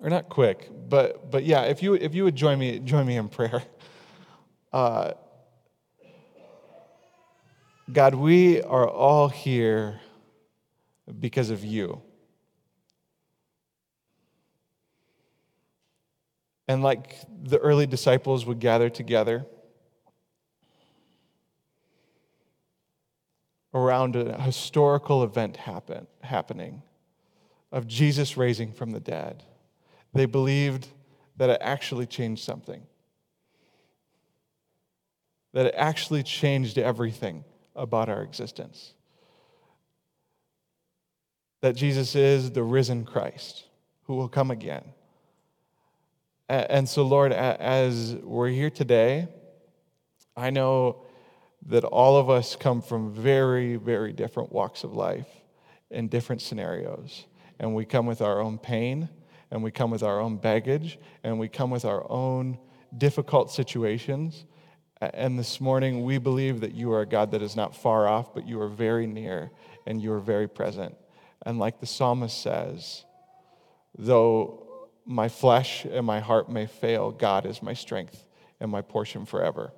or 0.00 0.10
not 0.10 0.28
quick, 0.28 0.68
but 0.88 1.30
but 1.30 1.44
yeah, 1.44 1.62
if 1.62 1.80
you 1.80 1.94
if 1.94 2.12
you 2.12 2.24
would 2.24 2.34
join 2.34 2.58
me 2.58 2.80
join 2.80 3.06
me 3.06 3.16
in 3.16 3.28
prayer. 3.28 3.62
Uh, 4.72 5.14
God, 7.92 8.14
we 8.14 8.62
are 8.62 8.88
all 8.88 9.28
here 9.28 9.98
because 11.18 11.50
of 11.50 11.64
you. 11.64 12.00
And 16.68 16.84
like 16.84 17.16
the 17.42 17.58
early 17.58 17.88
disciples 17.88 18.46
would 18.46 18.60
gather 18.60 18.88
together 18.88 19.44
around 23.74 24.14
a 24.14 24.40
historical 24.40 25.24
event 25.24 25.56
happen, 25.56 26.06
happening 26.22 26.84
of 27.72 27.86
Jesus 27.86 28.36
raising 28.36 28.72
from 28.72 28.90
the 28.90 29.00
dead, 29.00 29.44
they 30.12 30.26
believed 30.26 30.88
that 31.36 31.50
it 31.50 31.58
actually 31.60 32.06
changed 32.06 32.44
something. 32.44 32.82
That 35.52 35.66
it 35.66 35.74
actually 35.76 36.22
changed 36.22 36.78
everything 36.78 37.44
about 37.74 38.08
our 38.08 38.22
existence. 38.22 38.92
That 41.60 41.76
Jesus 41.76 42.14
is 42.14 42.50
the 42.50 42.62
risen 42.62 43.04
Christ 43.04 43.64
who 44.04 44.14
will 44.16 44.28
come 44.28 44.50
again. 44.50 44.84
And 46.48 46.88
so, 46.88 47.04
Lord, 47.04 47.32
as 47.32 48.16
we're 48.22 48.48
here 48.48 48.70
today, 48.70 49.28
I 50.36 50.50
know 50.50 51.02
that 51.66 51.84
all 51.84 52.16
of 52.16 52.28
us 52.28 52.56
come 52.56 52.82
from 52.82 53.12
very, 53.12 53.76
very 53.76 54.12
different 54.12 54.50
walks 54.50 54.82
of 54.82 54.92
life 54.94 55.28
and 55.90 56.10
different 56.10 56.42
scenarios. 56.42 57.26
And 57.60 57.74
we 57.74 57.84
come 57.84 58.06
with 58.06 58.22
our 58.22 58.40
own 58.40 58.56
pain, 58.58 59.10
and 59.50 59.62
we 59.62 59.70
come 59.70 59.90
with 59.90 60.02
our 60.02 60.18
own 60.18 60.38
baggage, 60.38 60.98
and 61.22 61.38
we 61.38 61.46
come 61.46 61.70
with 61.70 61.84
our 61.84 62.10
own 62.10 62.58
difficult 62.96 63.52
situations. 63.52 64.46
And 64.98 65.38
this 65.38 65.60
morning, 65.60 66.02
we 66.02 66.16
believe 66.16 66.60
that 66.60 66.72
you 66.72 66.90
are 66.92 67.02
a 67.02 67.06
God 67.06 67.30
that 67.32 67.42
is 67.42 67.56
not 67.56 67.76
far 67.76 68.08
off, 68.08 68.32
but 68.32 68.48
you 68.48 68.58
are 68.62 68.68
very 68.68 69.06
near 69.06 69.50
and 69.86 70.00
you 70.00 70.12
are 70.12 70.20
very 70.20 70.48
present. 70.48 70.94
And 71.44 71.58
like 71.58 71.80
the 71.80 71.86
psalmist 71.86 72.40
says, 72.40 73.04
though 73.96 74.88
my 75.06 75.28
flesh 75.28 75.84
and 75.84 76.04
my 76.04 76.20
heart 76.20 76.50
may 76.50 76.66
fail, 76.66 77.10
God 77.12 77.46
is 77.46 77.62
my 77.62 77.72
strength 77.74 78.24
and 78.58 78.70
my 78.70 78.82
portion 78.82 79.24
forever. 79.24 79.72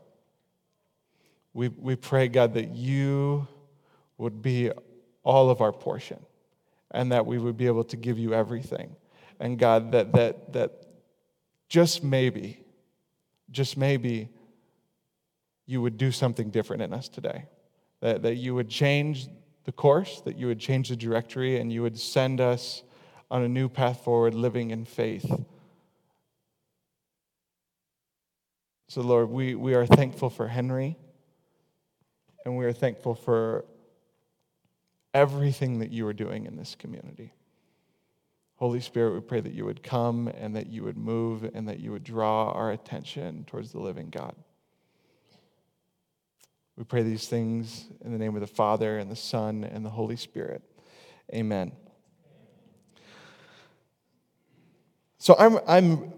We, 1.53 1.69
we 1.69 1.97
pray, 1.97 2.29
God, 2.29 2.55
that 2.55 2.71
you 2.71 3.47
would 4.19 4.43
be 4.43 4.71
all 5.25 5.51
of 5.51 5.61
our 5.61 5.73
portion 5.73 6.19
and 6.93 7.11
that 7.11 7.27
we 7.27 7.39
would 7.39 7.57
be 7.57 7.67
able 7.67 7.85
to 7.85 7.97
give 7.97 8.19
you 8.19 8.33
everything. 8.33 8.95
And 9.41 9.59
God, 9.59 9.93
that, 9.93 10.13
that, 10.13 10.53
that 10.53 10.87
just 11.69 12.05
maybe, 12.05 12.63
just 13.51 13.77
maybe, 13.77 14.29
you 15.67 15.81
would 15.81 15.97
do 15.97 16.13
something 16.13 16.51
different 16.51 16.83
in 16.83 16.93
us 16.93 17.09
today. 17.09 17.47
that, 18.03 18.23
that 18.23 18.35
you 18.35 18.55
would 18.55 18.69
change 18.69 19.29
the 19.65 19.73
course, 19.73 20.21
that 20.23 20.37
you 20.37 20.49
would 20.49 20.59
change 20.59 20.91
the 20.91 20.97
directory, 20.97 21.59
and 21.59 21.73
you 21.73 21.83
would 21.83 21.99
send 21.99 22.41
us 22.41 22.83
on 23.31 23.43
a 23.43 23.49
new 23.49 23.69
path 23.69 24.05
forward, 24.05 24.35
living 24.35 24.71
in 24.71 24.85
faith. 24.85 25.33
So, 28.89 29.01
Lord, 29.01 29.31
we, 29.31 29.55
we 29.55 29.75
are 29.75 29.87
thankful 29.87 30.29
for 30.29 30.49
Henry, 30.49 30.99
and 32.45 32.59
we 32.59 32.67
are 32.67 32.73
thankful 32.73 33.15
for 33.15 33.65
everything 35.15 35.79
that 35.81 35.91
you 35.91 36.07
are 36.07 36.13
doing 36.13 36.47
in 36.47 36.57
this 36.57 36.75
community. 36.75 37.33
Holy 38.57 38.81
Spirit, 38.81 39.15
we 39.15 39.21
pray 39.21 39.41
that 39.41 39.53
you 39.53 39.65
would 39.65 39.83
come 39.83 40.29
and 40.29 40.55
that 40.55 40.69
you 40.69 40.85
would 40.85 40.97
move 40.97 41.51
and 41.55 41.69
that 41.69 41.81
you 41.81 41.91
would 41.91 42.05
draw 42.05 42.53
our 42.53 42.71
attention 42.71 43.45
towards 43.45 43.73
the 43.73 43.81
living 43.81 44.09
God. 44.09 44.35
We 46.77 46.85
pray 46.85 47.03
these 47.03 47.27
things 47.27 47.87
in 48.05 48.13
the 48.13 48.19
name 48.19 48.35
of 48.35 48.41
the 48.41 48.47
Father 48.47 48.99
and 48.99 49.11
the 49.11 49.17
Son 49.17 49.65
and 49.65 49.85
the 49.85 49.91
Holy 49.91 50.17
Spirit. 50.17 50.63
Amen. 51.35 51.73
So 55.19 55.37
I'm, 55.39 55.59
I'm 55.67 56.13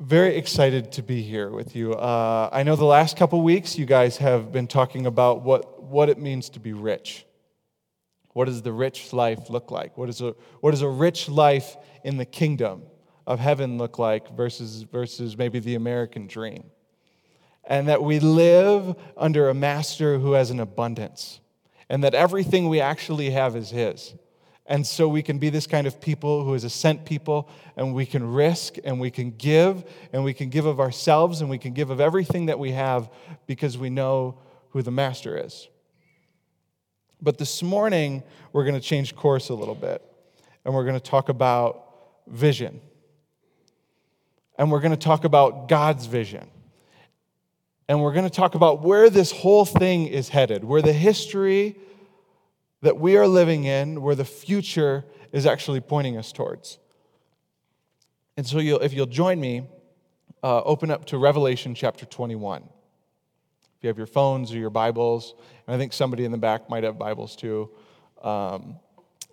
very 0.00 0.36
excited 0.36 0.92
to 0.92 1.02
be 1.02 1.22
here 1.22 1.50
with 1.50 1.76
you. 1.76 1.94
Uh, 1.94 2.48
I 2.52 2.62
know 2.62 2.76
the 2.76 2.84
last 2.84 3.16
couple 3.16 3.40
weeks 3.42 3.78
you 3.78 3.86
guys 3.86 4.16
have 4.16 4.52
been 4.52 4.66
talking 4.66 5.06
about 5.06 5.42
what, 5.42 5.82
what 5.82 6.08
it 6.08 6.18
means 6.18 6.48
to 6.50 6.60
be 6.60 6.72
rich. 6.72 7.24
What 8.34 8.46
does 8.46 8.62
the 8.62 8.72
rich 8.72 9.12
life 9.12 9.48
look 9.48 9.70
like? 9.70 9.96
What, 9.96 10.08
is 10.08 10.20
a, 10.20 10.34
what 10.60 10.72
does 10.72 10.82
a 10.82 10.88
rich 10.88 11.28
life 11.28 11.76
in 12.02 12.18
the 12.18 12.24
kingdom 12.24 12.82
of 13.26 13.38
heaven 13.38 13.78
look 13.78 13.98
like 13.98 14.36
versus, 14.36 14.82
versus 14.82 15.38
maybe 15.38 15.60
the 15.60 15.76
American 15.76 16.26
dream? 16.26 16.64
And 17.64 17.88
that 17.88 18.02
we 18.02 18.18
live 18.20 18.96
under 19.16 19.48
a 19.48 19.54
master 19.54 20.18
who 20.18 20.32
has 20.32 20.50
an 20.50 20.60
abundance, 20.60 21.40
and 21.88 22.04
that 22.04 22.12
everything 22.12 22.68
we 22.68 22.80
actually 22.80 23.30
have 23.30 23.56
is 23.56 23.70
his. 23.70 24.14
And 24.66 24.86
so 24.86 25.06
we 25.08 25.22
can 25.22 25.38
be 25.38 25.48
this 25.48 25.66
kind 25.66 25.86
of 25.86 26.00
people 26.00 26.44
who 26.44 26.54
is 26.54 26.64
a 26.64 26.70
sent 26.70 27.04
people, 27.04 27.48
and 27.76 27.94
we 27.94 28.04
can 28.04 28.32
risk, 28.32 28.76
and 28.82 28.98
we 28.98 29.10
can 29.10 29.30
give, 29.30 29.84
and 30.12 30.24
we 30.24 30.34
can 30.34 30.48
give 30.48 30.66
of 30.66 30.80
ourselves, 30.80 31.40
and 31.40 31.48
we 31.48 31.58
can 31.58 31.72
give 31.72 31.90
of 31.90 32.00
everything 32.00 32.46
that 32.46 32.58
we 32.58 32.72
have 32.72 33.10
because 33.46 33.78
we 33.78 33.90
know 33.90 34.38
who 34.70 34.82
the 34.82 34.90
master 34.90 35.38
is. 35.38 35.68
But 37.24 37.38
this 37.38 37.62
morning, 37.62 38.22
we're 38.52 38.64
going 38.64 38.74
to 38.74 38.82
change 38.82 39.16
course 39.16 39.48
a 39.48 39.54
little 39.54 39.74
bit, 39.74 40.02
and 40.62 40.74
we're 40.74 40.84
going 40.84 41.00
to 41.00 41.00
talk 41.00 41.30
about 41.30 41.86
vision. 42.26 42.82
And 44.58 44.70
we're 44.70 44.80
going 44.80 44.92
to 44.92 44.98
talk 44.98 45.24
about 45.24 45.66
God's 45.66 46.04
vision. 46.04 46.46
And 47.88 48.02
we're 48.02 48.12
going 48.12 48.28
to 48.28 48.30
talk 48.30 48.54
about 48.54 48.82
where 48.82 49.08
this 49.08 49.32
whole 49.32 49.64
thing 49.64 50.06
is 50.06 50.28
headed, 50.28 50.64
where 50.64 50.82
the 50.82 50.92
history 50.92 51.76
that 52.82 53.00
we 53.00 53.16
are 53.16 53.26
living 53.26 53.64
in, 53.64 54.02
where 54.02 54.14
the 54.14 54.26
future 54.26 55.06
is 55.32 55.46
actually 55.46 55.80
pointing 55.80 56.18
us 56.18 56.30
towards. 56.30 56.78
And 58.36 58.46
so, 58.46 58.58
you'll, 58.58 58.80
if 58.80 58.92
you'll 58.92 59.06
join 59.06 59.40
me, 59.40 59.66
uh, 60.42 60.60
open 60.60 60.90
up 60.90 61.06
to 61.06 61.16
Revelation 61.16 61.74
chapter 61.74 62.04
21 62.04 62.68
you 63.84 63.88
have 63.88 63.98
your 63.98 64.06
phones 64.06 64.52
or 64.52 64.56
your 64.56 64.70
Bibles, 64.70 65.34
and 65.66 65.76
I 65.76 65.78
think 65.78 65.92
somebody 65.92 66.24
in 66.24 66.32
the 66.32 66.38
back 66.38 66.70
might 66.70 66.84
have 66.84 66.98
Bibles 66.98 67.36
too. 67.36 67.70
Um, 68.22 68.76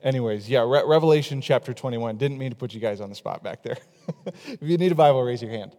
anyways, 0.04 0.50
yeah, 0.50 0.60
Re- 0.60 0.84
Revelation 0.86 1.42
chapter 1.42 1.74
21. 1.74 2.18
Didn't 2.18 2.38
mean 2.38 2.52
to 2.52 2.56
put 2.58 2.74
you 2.74 2.82
guys 2.82 3.00
on 3.00 3.10
the 3.10 3.16
spot 3.16 3.44
back 3.44 3.64
there. 3.64 3.78
if 4.26 4.62
you 4.62 4.78
need 4.78 4.92
a 4.92 4.96
Bible, 4.96 5.24
raise 5.24 5.42
your 5.42 5.52
hand. 5.52 5.76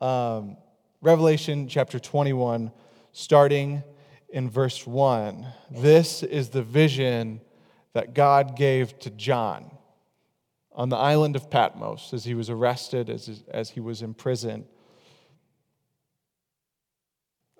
Um, 0.00 0.56
Revelation 1.02 1.68
chapter 1.68 1.98
21, 1.98 2.72
starting 3.12 3.82
in 4.30 4.48
verse 4.48 4.86
1. 4.86 5.46
This 5.70 6.22
is 6.22 6.48
the 6.48 6.62
vision 6.62 7.42
that 7.92 8.14
God 8.14 8.56
gave 8.56 8.98
to 9.00 9.10
John 9.10 9.70
on 10.72 10.88
the 10.88 10.96
island 10.96 11.36
of 11.36 11.50
Patmos 11.50 12.14
as 12.14 12.24
he 12.24 12.34
was 12.34 12.48
arrested, 12.48 13.10
as, 13.10 13.42
as 13.48 13.70
he 13.70 13.80
was 13.80 14.00
in 14.00 14.14
prison. 14.14 14.66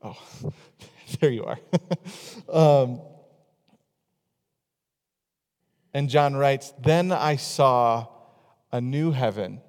Oh, 0.02 0.16
there 1.20 1.30
you 1.30 1.44
are. 1.44 1.58
um, 2.82 3.00
and 5.92 6.08
John 6.08 6.36
writes 6.36 6.72
Then 6.80 7.12
I 7.12 7.36
saw 7.36 8.06
a 8.70 8.80
new 8.80 9.12
heaven 9.12 9.60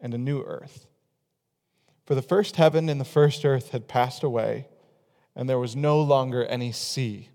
and 0.00 0.12
a 0.14 0.18
new 0.18 0.42
earth. 0.42 0.86
For 2.04 2.14
the 2.14 2.22
first 2.22 2.56
heaven 2.56 2.88
and 2.88 3.00
the 3.00 3.04
first 3.04 3.44
earth 3.44 3.70
had 3.70 3.88
passed 3.88 4.22
away, 4.22 4.68
and 5.34 5.48
there 5.48 5.58
was 5.58 5.74
no 5.74 6.00
longer 6.00 6.44
any 6.44 6.72
sea. 6.72 7.30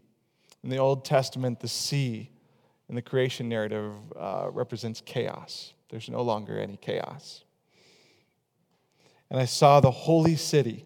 In 0.64 0.70
the 0.70 0.78
Old 0.78 1.04
Testament, 1.04 1.60
the 1.60 1.68
sea 1.68 2.30
in 2.88 2.96
the 2.96 3.02
creation 3.02 3.50
narrative 3.50 3.94
uh, 4.18 4.48
represents 4.52 5.02
chaos. 5.04 5.74
There's 5.90 6.10
no 6.10 6.22
longer 6.22 6.60
any 6.60 6.78
chaos. 6.78 7.44
And 9.30 9.40
I 9.40 9.46
saw 9.46 9.80
the 9.80 9.92
holy 9.92 10.36
city 10.36 10.86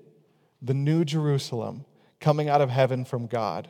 the 0.65 0.73
new 0.73 1.06
Jerusalem 1.06 1.86
coming 2.19 2.49
out 2.49 2.62
of 2.62 2.69
heaven 2.69 3.06
from 3.06 3.28
God, 3.28 3.69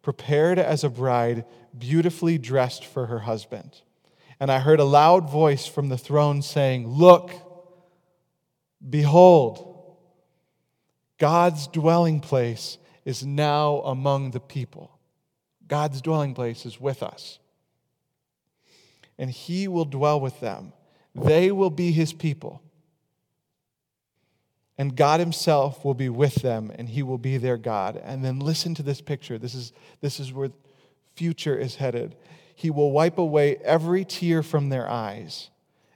prepared 0.00 0.58
as 0.58 0.84
a 0.84 0.88
bride, 0.88 1.44
beautifully 1.76 2.38
dressed 2.38 2.84
for 2.84 3.06
her 3.06 3.20
husband. 3.20 3.82
And 4.38 4.50
I 4.50 4.60
heard 4.60 4.78
a 4.78 4.84
loud 4.84 5.28
voice 5.28 5.66
from 5.66 5.88
the 5.88 5.98
throne 5.98 6.42
saying, 6.42 6.86
Look, 6.86 7.32
behold, 8.88 9.96
God's 11.18 11.66
dwelling 11.66 12.20
place 12.20 12.78
is 13.04 13.24
now 13.24 13.78
among 13.78 14.30
the 14.30 14.40
people. 14.40 14.98
God's 15.66 16.00
dwelling 16.00 16.34
place 16.34 16.64
is 16.64 16.80
with 16.80 17.02
us. 17.02 17.40
And 19.18 19.30
he 19.30 19.66
will 19.66 19.86
dwell 19.86 20.20
with 20.20 20.38
them. 20.40 20.72
They 21.14 21.50
will 21.50 21.70
be 21.70 21.90
his 21.90 22.12
people 22.12 22.62
and 24.78 24.94
God 24.94 25.20
Himself 25.20 25.84
will 25.84 25.94
be 25.94 26.08
with 26.08 26.36
them, 26.36 26.70
and 26.74 26.88
He 26.88 27.02
will 27.02 27.18
be 27.18 27.38
their 27.38 27.56
God. 27.56 28.00
And 28.02 28.24
then 28.24 28.38
listen 28.38 28.74
to 28.74 28.82
this 28.82 29.00
picture. 29.00 29.38
This 29.38 29.54
is, 29.54 29.72
this 30.00 30.20
is 30.20 30.32
where 30.32 30.50
future 31.14 31.56
is 31.56 31.76
headed. 31.76 32.16
He 32.54 32.70
will 32.70 32.92
wipe 32.92 33.18
away 33.18 33.56
every 33.64 34.04
tear 34.04 34.42
from 34.42 34.68
their 34.68 34.88
eyes, 34.88 35.50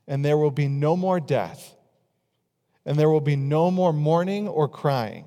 and 0.07 0.25
there 0.25 0.39
will 0.39 0.51
be 0.51 0.69
no 0.69 0.97
more 0.97 1.21
death, 1.21 1.75
and 2.87 2.99
there 2.99 3.11
will 3.11 3.21
be 3.21 3.37
no 3.37 3.71
more 3.71 3.93
mourning 3.93 4.49
or 4.49 4.69
crying 4.69 5.27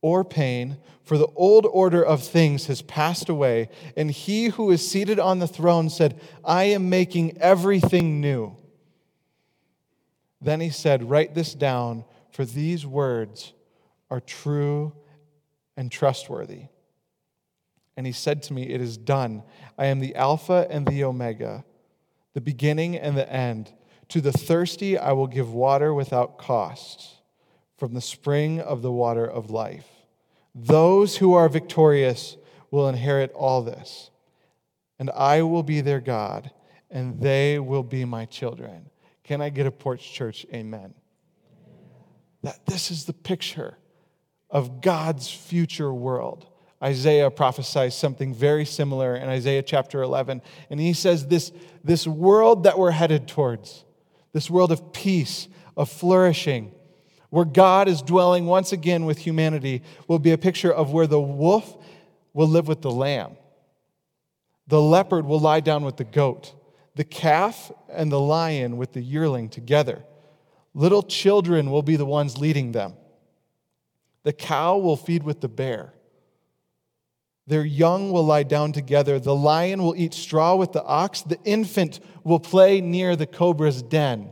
or 0.00 0.24
pain, 0.24 0.76
for 1.02 1.18
the 1.18 1.26
old 1.34 1.66
order 1.66 2.04
of 2.04 2.22
things 2.22 2.66
has 2.66 2.82
passed 2.82 3.28
away. 3.28 3.68
And 3.96 4.10
He 4.10 4.46
who 4.46 4.70
is 4.70 4.88
seated 4.88 5.18
on 5.18 5.38
the 5.38 5.48
throne 5.48 5.90
said, 5.90 6.20
I 6.44 6.64
am 6.64 6.88
making 6.88 7.38
everything 7.38 8.20
new. 8.20 8.56
Then 10.40 10.60
He 10.60 10.70
said, 10.70 11.10
Write 11.10 11.34
this 11.34 11.54
down 11.54 12.04
for 12.38 12.44
these 12.44 12.86
words 12.86 13.52
are 14.10 14.20
true 14.20 14.92
and 15.76 15.90
trustworthy. 15.90 16.66
And 17.96 18.06
he 18.06 18.12
said 18.12 18.44
to 18.44 18.52
me, 18.52 18.62
It 18.62 18.80
is 18.80 18.96
done. 18.96 19.42
I 19.76 19.86
am 19.86 19.98
the 19.98 20.14
Alpha 20.14 20.64
and 20.70 20.86
the 20.86 21.02
Omega, 21.02 21.64
the 22.34 22.40
beginning 22.40 22.96
and 22.96 23.16
the 23.16 23.28
end. 23.28 23.72
To 24.10 24.20
the 24.20 24.30
thirsty, 24.30 24.96
I 24.96 25.10
will 25.14 25.26
give 25.26 25.52
water 25.52 25.92
without 25.92 26.38
cost 26.38 27.08
from 27.76 27.92
the 27.92 28.00
spring 28.00 28.60
of 28.60 28.82
the 28.82 28.92
water 28.92 29.26
of 29.26 29.50
life. 29.50 29.88
Those 30.54 31.16
who 31.16 31.34
are 31.34 31.48
victorious 31.48 32.36
will 32.70 32.88
inherit 32.88 33.32
all 33.32 33.62
this, 33.62 34.12
and 35.00 35.10
I 35.10 35.42
will 35.42 35.64
be 35.64 35.80
their 35.80 36.00
God, 36.00 36.52
and 36.88 37.20
they 37.20 37.58
will 37.58 37.82
be 37.82 38.04
my 38.04 38.26
children. 38.26 38.90
Can 39.24 39.40
I 39.40 39.48
get 39.48 39.66
a 39.66 39.72
porch 39.72 40.12
church? 40.12 40.46
Amen 40.54 40.94
that 42.42 42.66
this 42.66 42.90
is 42.90 43.04
the 43.04 43.12
picture 43.12 43.76
of 44.50 44.80
God's 44.80 45.30
future 45.30 45.92
world. 45.92 46.46
Isaiah 46.82 47.30
prophesies 47.30 47.94
something 47.94 48.32
very 48.32 48.64
similar 48.64 49.16
in 49.16 49.28
Isaiah 49.28 49.62
chapter 49.62 50.02
11. 50.02 50.42
And 50.70 50.78
he 50.78 50.92
says, 50.92 51.26
This, 51.26 51.52
this 51.82 52.06
world 52.06 52.64
that 52.64 52.78
we're 52.78 52.92
headed 52.92 53.26
towards, 53.26 53.84
this 54.32 54.48
world 54.48 54.70
of 54.70 54.92
peace, 54.92 55.48
of 55.76 55.90
flourishing, 55.90 56.72
where 57.30 57.44
God 57.44 57.88
is 57.88 58.00
dwelling 58.00 58.46
once 58.46 58.72
again 58.72 59.04
with 59.04 59.18
humanity, 59.18 59.82
will 60.06 60.18
be 60.18 60.30
a 60.30 60.38
picture 60.38 60.72
of 60.72 60.92
where 60.92 61.06
the 61.06 61.20
wolf 61.20 61.76
will 62.32 62.48
live 62.48 62.68
with 62.68 62.82
the 62.82 62.90
lamb, 62.90 63.36
the 64.68 64.80
leopard 64.80 65.24
will 65.24 65.40
lie 65.40 65.60
down 65.60 65.84
with 65.84 65.96
the 65.96 66.04
goat, 66.04 66.54
the 66.94 67.04
calf 67.04 67.72
and 67.88 68.12
the 68.12 68.20
lion 68.20 68.76
with 68.76 68.92
the 68.92 69.00
yearling 69.00 69.48
together. 69.48 70.04
Little 70.78 71.02
children 71.02 71.72
will 71.72 71.82
be 71.82 71.96
the 71.96 72.06
ones 72.06 72.38
leading 72.38 72.70
them. 72.70 72.94
The 74.22 74.32
cow 74.32 74.78
will 74.78 74.96
feed 74.96 75.24
with 75.24 75.40
the 75.40 75.48
bear. 75.48 75.92
Their 77.48 77.64
young 77.64 78.12
will 78.12 78.24
lie 78.24 78.44
down 78.44 78.70
together. 78.70 79.18
The 79.18 79.34
lion 79.34 79.82
will 79.82 79.96
eat 79.96 80.14
straw 80.14 80.54
with 80.54 80.70
the 80.70 80.84
ox. 80.84 81.22
The 81.22 81.40
infant 81.42 81.98
will 82.22 82.38
play 82.38 82.80
near 82.80 83.16
the 83.16 83.26
cobra's 83.26 83.82
den. 83.82 84.30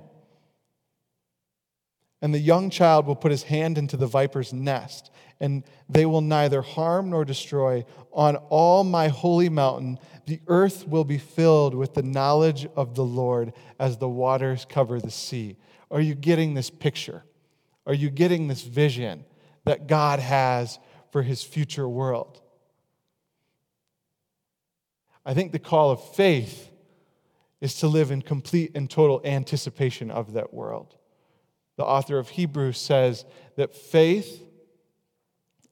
And 2.22 2.32
the 2.32 2.38
young 2.38 2.70
child 2.70 3.08
will 3.08 3.16
put 3.16 3.32
his 3.32 3.42
hand 3.42 3.76
into 3.76 3.96
the 3.96 4.06
viper's 4.06 4.52
nest, 4.52 5.10
and 5.40 5.64
they 5.88 6.06
will 6.06 6.20
neither 6.20 6.62
harm 6.62 7.10
nor 7.10 7.24
destroy. 7.24 7.84
On 8.12 8.36
all 8.36 8.84
my 8.84 9.08
holy 9.08 9.48
mountain, 9.48 9.98
the 10.26 10.40
earth 10.46 10.86
will 10.86 11.04
be 11.04 11.18
filled 11.18 11.74
with 11.74 11.94
the 11.94 12.04
knowledge 12.04 12.68
of 12.76 12.94
the 12.94 13.04
Lord 13.04 13.52
as 13.80 13.98
the 13.98 14.08
waters 14.08 14.64
cover 14.68 15.00
the 15.00 15.10
sea. 15.10 15.56
Are 15.90 16.00
you 16.00 16.14
getting 16.14 16.54
this 16.54 16.70
picture? 16.70 17.24
Are 17.86 17.94
you 17.94 18.10
getting 18.10 18.48
this 18.48 18.62
vision 18.62 19.24
that 19.64 19.86
God 19.86 20.18
has 20.18 20.78
for 21.12 21.22
his 21.22 21.42
future 21.42 21.88
world? 21.88 22.40
I 25.24 25.34
think 25.34 25.52
the 25.52 25.58
call 25.58 25.90
of 25.90 26.14
faith 26.14 26.70
is 27.60 27.76
to 27.76 27.88
live 27.88 28.10
in 28.10 28.22
complete 28.22 28.72
and 28.74 28.88
total 28.88 29.20
anticipation 29.24 30.10
of 30.10 30.34
that 30.34 30.52
world. 30.52 30.96
The 31.76 31.84
author 31.84 32.18
of 32.18 32.30
Hebrews 32.30 32.78
says 32.78 33.24
that 33.56 33.74
faith 33.74 34.42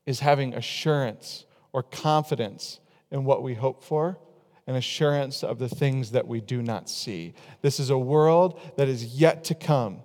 is 0.06 0.20
having 0.20 0.54
assurance 0.54 1.44
or 1.72 1.82
confidence 1.82 2.80
in 3.10 3.24
what 3.24 3.42
we 3.42 3.54
hope 3.54 3.82
for 3.82 4.18
and 4.66 4.76
assurance 4.76 5.42
of 5.42 5.58
the 5.58 5.68
things 5.68 6.12
that 6.12 6.26
we 6.26 6.40
do 6.40 6.62
not 6.62 6.88
see. 6.88 7.34
This 7.62 7.78
is 7.78 7.90
a 7.90 7.98
world 7.98 8.60
that 8.76 8.88
is 8.88 9.04
yet 9.20 9.44
to 9.44 9.54
come. 9.54 10.02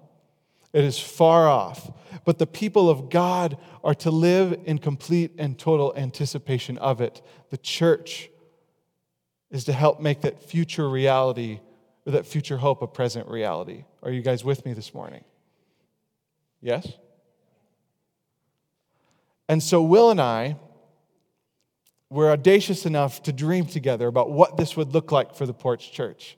It 0.72 0.84
is 0.84 1.00
far 1.00 1.48
off, 1.48 1.92
but 2.26 2.38
the 2.38 2.46
people 2.46 2.90
of 2.90 3.10
God 3.10 3.58
are 3.84 3.96
to 3.96 4.12
live 4.12 4.60
in 4.66 4.78
complete 4.78 5.34
and 5.38 5.58
total 5.58 5.94
anticipation 5.96 6.78
of 6.78 7.02
it. 7.02 7.22
The 7.50 7.58
church 7.58 8.30
is 9.50 9.64
to 9.64 9.74
help 9.74 10.00
make 10.00 10.22
that 10.22 10.44
future 10.44 10.88
reality 10.88 11.60
or 12.06 12.12
that 12.12 12.26
future 12.26 12.58
hope 12.58 12.82
a 12.82 12.88
present 12.88 13.28
reality. 13.28 13.86
Are 14.04 14.12
you 14.12 14.22
guys 14.22 14.44
with 14.44 14.66
me 14.66 14.74
this 14.74 14.94
morning? 14.94 15.24
Yes? 16.62 16.88
And 19.48 19.64
so, 19.64 19.82
Will 19.82 20.12
and 20.12 20.22
I 20.22 20.58
were 22.12 22.32
audacious 22.32 22.86
enough 22.86 23.24
to 23.24 23.34
dream 23.34 23.66
together 23.66 24.08
about 24.08 24.32
what 24.32 24.58
this 24.58 24.78
would 24.78 24.94
look 24.94 25.12
like 25.12 25.36
for 25.36 25.46
the 25.46 25.54
Porch 25.54 25.92
Church. 25.92 26.38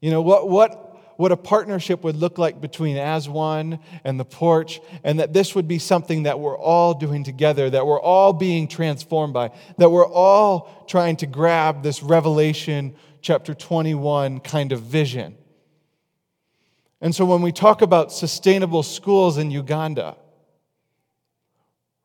You 0.00 0.10
know, 0.10 0.22
what, 0.22 0.48
what, 0.48 0.91
what 1.22 1.30
a 1.30 1.36
partnership 1.36 2.02
would 2.02 2.16
look 2.16 2.36
like 2.36 2.60
between 2.60 2.96
As 2.96 3.28
One 3.28 3.78
and 4.02 4.18
the 4.18 4.24
Porch, 4.24 4.80
and 5.04 5.20
that 5.20 5.32
this 5.32 5.54
would 5.54 5.68
be 5.68 5.78
something 5.78 6.24
that 6.24 6.40
we're 6.40 6.58
all 6.58 6.94
doing 6.94 7.22
together, 7.22 7.70
that 7.70 7.86
we're 7.86 8.00
all 8.00 8.32
being 8.32 8.66
transformed 8.66 9.32
by, 9.32 9.52
that 9.78 9.88
we're 9.88 10.04
all 10.04 10.84
trying 10.88 11.14
to 11.18 11.26
grab 11.26 11.84
this 11.84 12.02
Revelation 12.02 12.96
chapter 13.20 13.54
21 13.54 14.40
kind 14.40 14.72
of 14.72 14.80
vision. 14.80 15.36
And 17.00 17.14
so 17.14 17.24
when 17.24 17.40
we 17.40 17.52
talk 17.52 17.82
about 17.82 18.10
sustainable 18.10 18.82
schools 18.82 19.38
in 19.38 19.52
Uganda, 19.52 20.16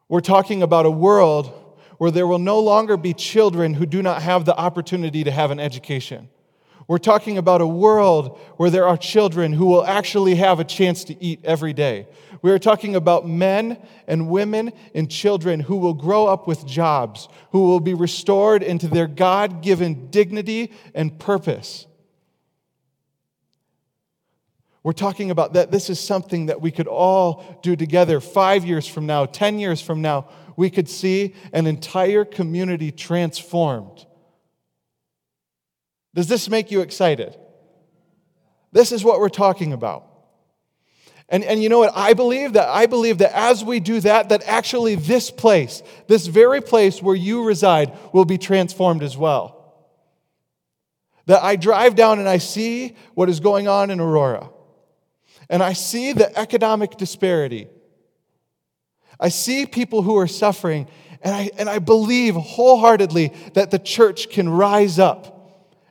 we're 0.08 0.22
talking 0.22 0.62
about 0.62 0.86
a 0.86 0.92
world 0.92 1.52
where 1.98 2.12
there 2.12 2.28
will 2.28 2.38
no 2.38 2.60
longer 2.60 2.98
be 2.98 3.16
children 3.16 3.74
who 3.74 3.88
do 3.88 4.04
not 4.04 4.22
have 4.22 4.46
the 4.46 4.56
opportunity 4.56 5.24
to 5.24 5.32
have 5.32 5.50
an 5.50 5.60
education. 5.60 6.30
We're 6.88 7.00
talking 7.00 7.38
about 7.38 7.60
a 7.60 7.68
world 7.68 8.40
where 8.56 8.70
there 8.70 8.88
are 8.88 8.98
children 8.98 9.52
who 9.52 9.66
will 9.66 9.86
actually 9.86 10.36
have 10.36 10.60
a 10.60 10.64
chance 10.64 11.04
to 11.06 11.24
eat 11.24 11.42
every 11.44 11.74
day. 11.74 12.08
We 12.42 12.52
are 12.52 12.60
talking 12.60 12.96
about 12.96 13.28
men 13.28 13.78
and 14.08 14.30
women 14.30 14.72
and 14.96 15.12
children 15.12 15.60
who 15.60 15.76
will 15.78 15.94
grow 15.94 16.28
up 16.28 16.48
with 16.48 16.66
jobs, 16.66 17.28
who 17.52 17.64
will 17.64 17.82
be 17.82 17.94
restored 17.94 18.64
into 18.64 18.88
their 18.88 19.08
God 19.08 19.62
given 19.62 20.10
dignity 20.10 20.72
and 20.94 21.20
purpose. 21.20 21.88
We're 24.82 24.94
talking 24.94 25.30
about 25.32 25.54
that 25.54 25.72
this 25.72 25.90
is 25.90 26.00
something 26.00 26.46
that 26.46 26.62
we 26.62 26.72
could 26.72 26.88
all 26.88 27.60
do 27.62 27.76
together. 27.76 28.22
Five 28.22 28.64
years 28.64 28.88
from 28.88 29.06
now, 29.06 29.26
10 29.26 29.60
years 29.60 29.82
from 29.82 30.02
now, 30.02 30.30
we 30.56 30.70
could 30.70 30.88
see 30.88 31.36
an 31.52 31.68
entire 31.68 32.24
community 32.24 32.94
transformed. 32.94 34.07
Does 36.18 36.28
this 36.28 36.50
make 36.50 36.72
you 36.72 36.82
excited? 36.82 37.38
This 38.72 38.92
is 38.92 39.04
what 39.04 39.20
we're 39.20 39.30
talking 39.30 39.72
about. 39.72 40.04
And, 41.30 41.44
and 41.44 41.62
you 41.62 41.70
know 41.70 41.78
what? 41.78 41.94
I 41.96 42.14
believe 42.14 42.54
that 42.54 42.68
I 42.70 42.88
believe 42.88 43.20
that 43.20 43.38
as 43.38 43.64
we 43.64 43.80
do 43.80 44.00
that, 44.00 44.30
that 44.30 44.42
actually 44.48 44.96
this 44.96 45.30
place, 45.30 45.84
this 46.08 46.26
very 46.26 46.60
place 46.60 47.04
where 47.04 47.16
you 47.16 47.44
reside, 47.44 47.96
will 48.14 48.26
be 48.26 48.40
transformed 48.40 49.04
as 49.04 49.16
well. 49.16 49.86
That 51.28 51.44
I 51.44 51.56
drive 51.56 51.94
down 51.94 52.18
and 52.18 52.28
I 52.28 52.40
see 52.40 52.96
what 53.14 53.30
is 53.30 53.40
going 53.40 53.68
on 53.68 53.92
in 53.92 54.00
Aurora 54.00 54.50
and 55.52 55.62
I 55.62 55.74
see 55.74 56.14
the 56.14 56.36
economic 56.36 56.98
disparity. 56.98 57.68
I 59.20 59.30
see 59.30 59.68
people 59.68 60.02
who 60.02 60.18
are 60.18 60.28
suffering, 60.28 60.88
and 61.22 61.36
I, 61.36 61.52
and 61.60 61.70
I 61.70 61.78
believe 61.78 62.34
wholeheartedly 62.34 63.36
that 63.54 63.70
the 63.70 63.78
church 63.78 64.32
can 64.32 64.50
rise 64.50 64.98
up 64.98 65.37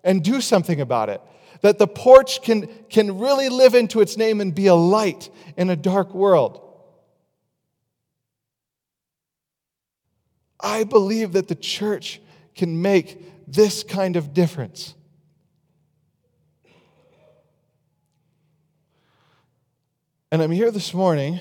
and 0.07 0.23
do 0.23 0.41
something 0.41 0.81
about 0.81 1.11
it. 1.11 1.21
That 1.61 1.79
the 1.79 1.89
porch 1.89 2.41
can, 2.41 2.69
can 2.89 3.19
really 3.19 3.51
live 3.51 3.75
into 3.75 4.01
its 4.01 4.17
name 4.17 4.41
and 4.41 4.55
be 4.55 4.69
a 4.69 4.75
light 4.75 5.29
in 5.57 5.69
a 5.69 5.77
dark 5.77 6.15
world. 6.15 6.63
I 10.61 10.85
believe 10.85 11.33
that 11.33 11.49
the 11.49 11.55
church 11.55 12.21
can 12.55 12.81
make 12.81 13.21
this 13.47 13.83
kind 13.83 14.17
of 14.17 14.33
difference. 14.33 14.95
And 20.31 20.43
I'm 20.43 20.51
here 20.51 20.71
this 20.71 20.93
morning, 20.95 21.41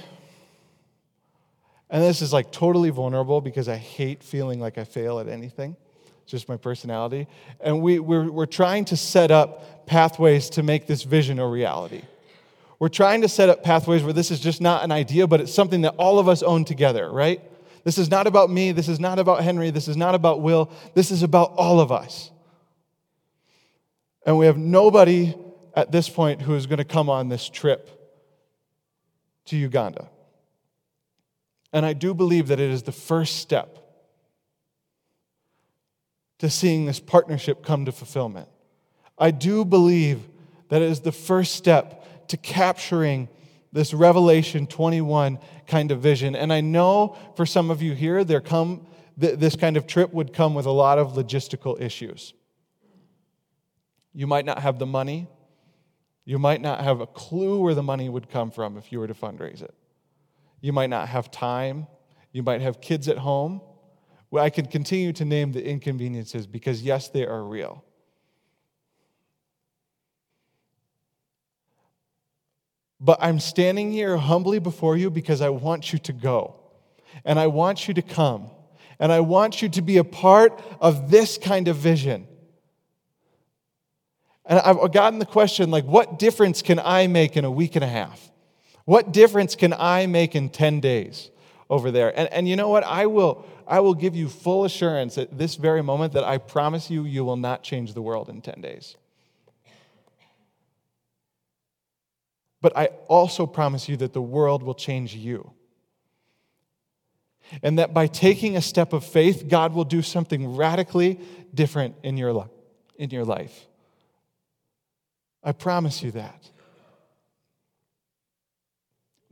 and 1.89 2.04
this 2.04 2.21
is 2.21 2.32
like 2.34 2.51
totally 2.51 2.89
vulnerable 2.89 3.41
because 3.41 3.67
I 3.67 3.78
hate 3.78 4.23
feeling 4.23 4.60
like 4.60 4.78
I 4.78 4.84
fail 4.84 5.19
at 5.19 5.28
anything. 5.28 5.75
Just 6.25 6.49
my 6.49 6.57
personality. 6.57 7.27
And 7.59 7.81
we, 7.81 7.99
we're, 7.99 8.29
we're 8.29 8.45
trying 8.45 8.85
to 8.85 8.97
set 8.97 9.31
up 9.31 9.85
pathways 9.85 10.49
to 10.51 10.63
make 10.63 10.88
this 10.88 11.03
vision 11.03 11.39
a 11.39 11.47
reality. 11.47 12.01
We're 12.79 12.89
trying 12.89 13.21
to 13.21 13.29
set 13.29 13.49
up 13.49 13.63
pathways 13.63 14.03
where 14.03 14.13
this 14.13 14.31
is 14.31 14.39
just 14.39 14.59
not 14.59 14.83
an 14.83 14.91
idea, 14.91 15.27
but 15.27 15.39
it's 15.39 15.53
something 15.53 15.81
that 15.81 15.95
all 15.97 16.19
of 16.19 16.27
us 16.27 16.43
own 16.43 16.65
together, 16.65 17.09
right? 17.09 17.41
This 17.83 17.97
is 17.97 18.09
not 18.09 18.27
about 18.27 18.49
me. 18.49 18.71
This 18.71 18.89
is 18.89 18.99
not 18.99 19.19
about 19.19 19.43
Henry. 19.43 19.69
This 19.69 19.88
is 19.88 19.95
not 19.95 20.15
about 20.15 20.41
Will. 20.41 20.71
This 20.95 21.11
is 21.11 21.23
about 21.23 21.53
all 21.55 21.79
of 21.79 21.91
us. 21.91 22.31
And 24.25 24.38
we 24.38 24.47
have 24.47 24.57
nobody 24.57 25.35
at 25.75 25.91
this 25.91 26.09
point 26.09 26.41
who 26.41 26.55
is 26.55 26.65
going 26.65 26.79
to 26.79 26.83
come 26.83 27.09
on 27.09 27.29
this 27.29 27.47
trip 27.47 27.91
to 29.45 29.55
Uganda. 29.55 30.09
And 31.71 31.85
I 31.85 31.93
do 31.93 32.13
believe 32.13 32.47
that 32.47 32.59
it 32.59 32.71
is 32.71 32.83
the 32.83 32.91
first 32.91 33.38
step 33.38 33.84
to 36.39 36.49
seeing 36.49 36.85
this 36.85 36.99
partnership 36.99 37.63
come 37.63 37.85
to 37.85 37.91
fulfillment. 37.91 38.49
I 39.17 39.31
do 39.31 39.63
believe 39.63 40.21
that 40.69 40.81
it 40.81 40.89
is 40.89 41.01
the 41.01 41.11
first 41.11 41.55
step 41.55 42.27
to 42.27 42.37
capturing 42.37 43.29
this 43.71 43.93
Revelation 43.93 44.67
21 44.67 45.39
kind 45.67 45.91
of 45.91 45.99
vision. 45.99 46.35
And 46.35 46.51
I 46.51 46.61
know 46.61 47.17
for 47.35 47.45
some 47.45 47.69
of 47.69 47.81
you 47.81 47.93
here, 47.93 48.23
there 48.23 48.41
come 48.41 48.87
this 49.17 49.55
kind 49.55 49.77
of 49.77 49.87
trip 49.87 50.13
would 50.13 50.33
come 50.33 50.53
with 50.53 50.65
a 50.65 50.71
lot 50.71 50.97
of 50.97 51.13
logistical 51.13 51.79
issues. 51.79 52.33
You 54.13 54.27
might 54.27 54.45
not 54.45 54.59
have 54.59 54.77
the 54.77 54.85
money. 54.85 55.27
You 56.25 56.39
might 56.39 56.61
not 56.61 56.83
have 56.83 56.99
a 57.01 57.07
clue 57.07 57.61
where 57.61 57.73
the 57.73 57.83
money 57.83 58.09
would 58.09 58.29
come 58.29 58.51
from 58.51 58.77
if 58.77 58.91
you 58.91 58.99
were 58.99 59.07
to 59.07 59.13
fundraise 59.13 59.61
it. 59.61 59.73
You 60.59 60.73
might 60.73 60.89
not 60.89 61.07
have 61.07 61.31
time. 61.31 61.87
You 62.31 62.43
might 62.43 62.61
have 62.61 62.81
kids 62.81 63.07
at 63.07 63.17
home. 63.17 63.61
I 64.37 64.49
could 64.49 64.69
continue 64.69 65.13
to 65.13 65.25
name 65.25 65.51
the 65.51 65.65
inconveniences 65.65 66.47
because, 66.47 66.81
yes, 66.81 67.09
they 67.09 67.25
are 67.25 67.43
real. 67.43 67.83
But 72.99 73.19
I'm 73.21 73.39
standing 73.39 73.91
here 73.91 74.17
humbly 74.17 74.59
before 74.59 74.97
you 74.97 75.09
because 75.09 75.41
I 75.41 75.49
want 75.49 75.93
you 75.93 75.99
to 75.99 76.13
go. 76.13 76.55
And 77.23 77.39
I 77.39 77.47
want 77.47 77.87
you 77.87 77.93
to 77.93 78.01
come. 78.01 78.49
And 78.99 79.11
I 79.11 79.19
want 79.19 79.61
you 79.61 79.69
to 79.69 79.81
be 79.81 79.97
a 79.97 80.03
part 80.03 80.61
of 80.79 81.11
this 81.11 81.37
kind 81.37 81.67
of 81.67 81.75
vision. 81.75 82.27
And 84.45 84.59
I've 84.59 84.91
gotten 84.91 85.19
the 85.19 85.25
question 85.25 85.71
like, 85.71 85.85
what 85.85 86.19
difference 86.19 86.61
can 86.61 86.79
I 86.79 87.07
make 87.07 87.35
in 87.35 87.45
a 87.45 87.51
week 87.51 87.75
and 87.75 87.83
a 87.83 87.87
half? 87.87 88.31
What 88.85 89.11
difference 89.11 89.55
can 89.55 89.73
I 89.73 90.05
make 90.05 90.35
in 90.35 90.49
10 90.49 90.79
days 90.79 91.31
over 91.69 91.91
there? 91.91 92.17
And, 92.17 92.32
and 92.32 92.47
you 92.47 92.56
know 92.56 92.69
what? 92.69 92.84
I 92.84 93.06
will, 93.06 93.45
I 93.67 93.80
will 93.80 93.93
give 93.93 94.15
you 94.15 94.30
full 94.30 94.65
assurance 94.65 95.17
at 95.17 95.38
this 95.38 95.56
very 95.56 95.82
moment 95.82 96.13
that 96.13 96.23
I 96.23 96.38
promise 96.38 96.89
you, 96.89 97.06
you 97.06 97.23
will 97.25 97.38
not 97.38 97.63
change 97.63 97.93
the 97.93 98.01
world 98.01 98.30
in 98.30 98.41
10 98.41 98.62
days. 98.62 98.95
But 102.62 102.75
I 102.75 102.88
also 103.08 103.45
promise 103.45 103.88
you 103.88 103.97
that 103.97 104.13
the 104.13 104.21
world 104.21 104.63
will 104.63 104.73
change 104.73 105.15
you. 105.15 105.51
And 107.62 107.78
that 107.78 107.93
by 107.93 108.08
taking 108.08 108.58
a 108.58 108.62
step 108.62 108.91
of 108.91 109.06
faith, 109.06 109.47
God 109.47 109.73
will 109.73 109.84
do 109.84 110.01
something 110.01 110.56
radically 110.56 111.19
different 111.54 111.95
in 112.01 112.17
your, 112.17 112.34
li- 112.34 112.49
in 112.95 113.12
your 113.12 113.23
life. 113.23 113.67
I 115.43 115.51
promise 115.51 116.01
you 116.01 116.10
that. 116.12 116.49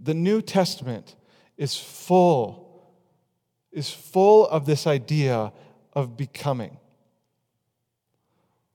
the 0.03 0.13
New 0.13 0.41
Testament 0.41 1.15
is 1.57 1.75
full, 1.75 2.93
is 3.71 3.89
full 3.89 4.47
of 4.47 4.65
this 4.65 4.87
idea 4.87 5.51
of 5.93 6.17
becoming. 6.17 6.77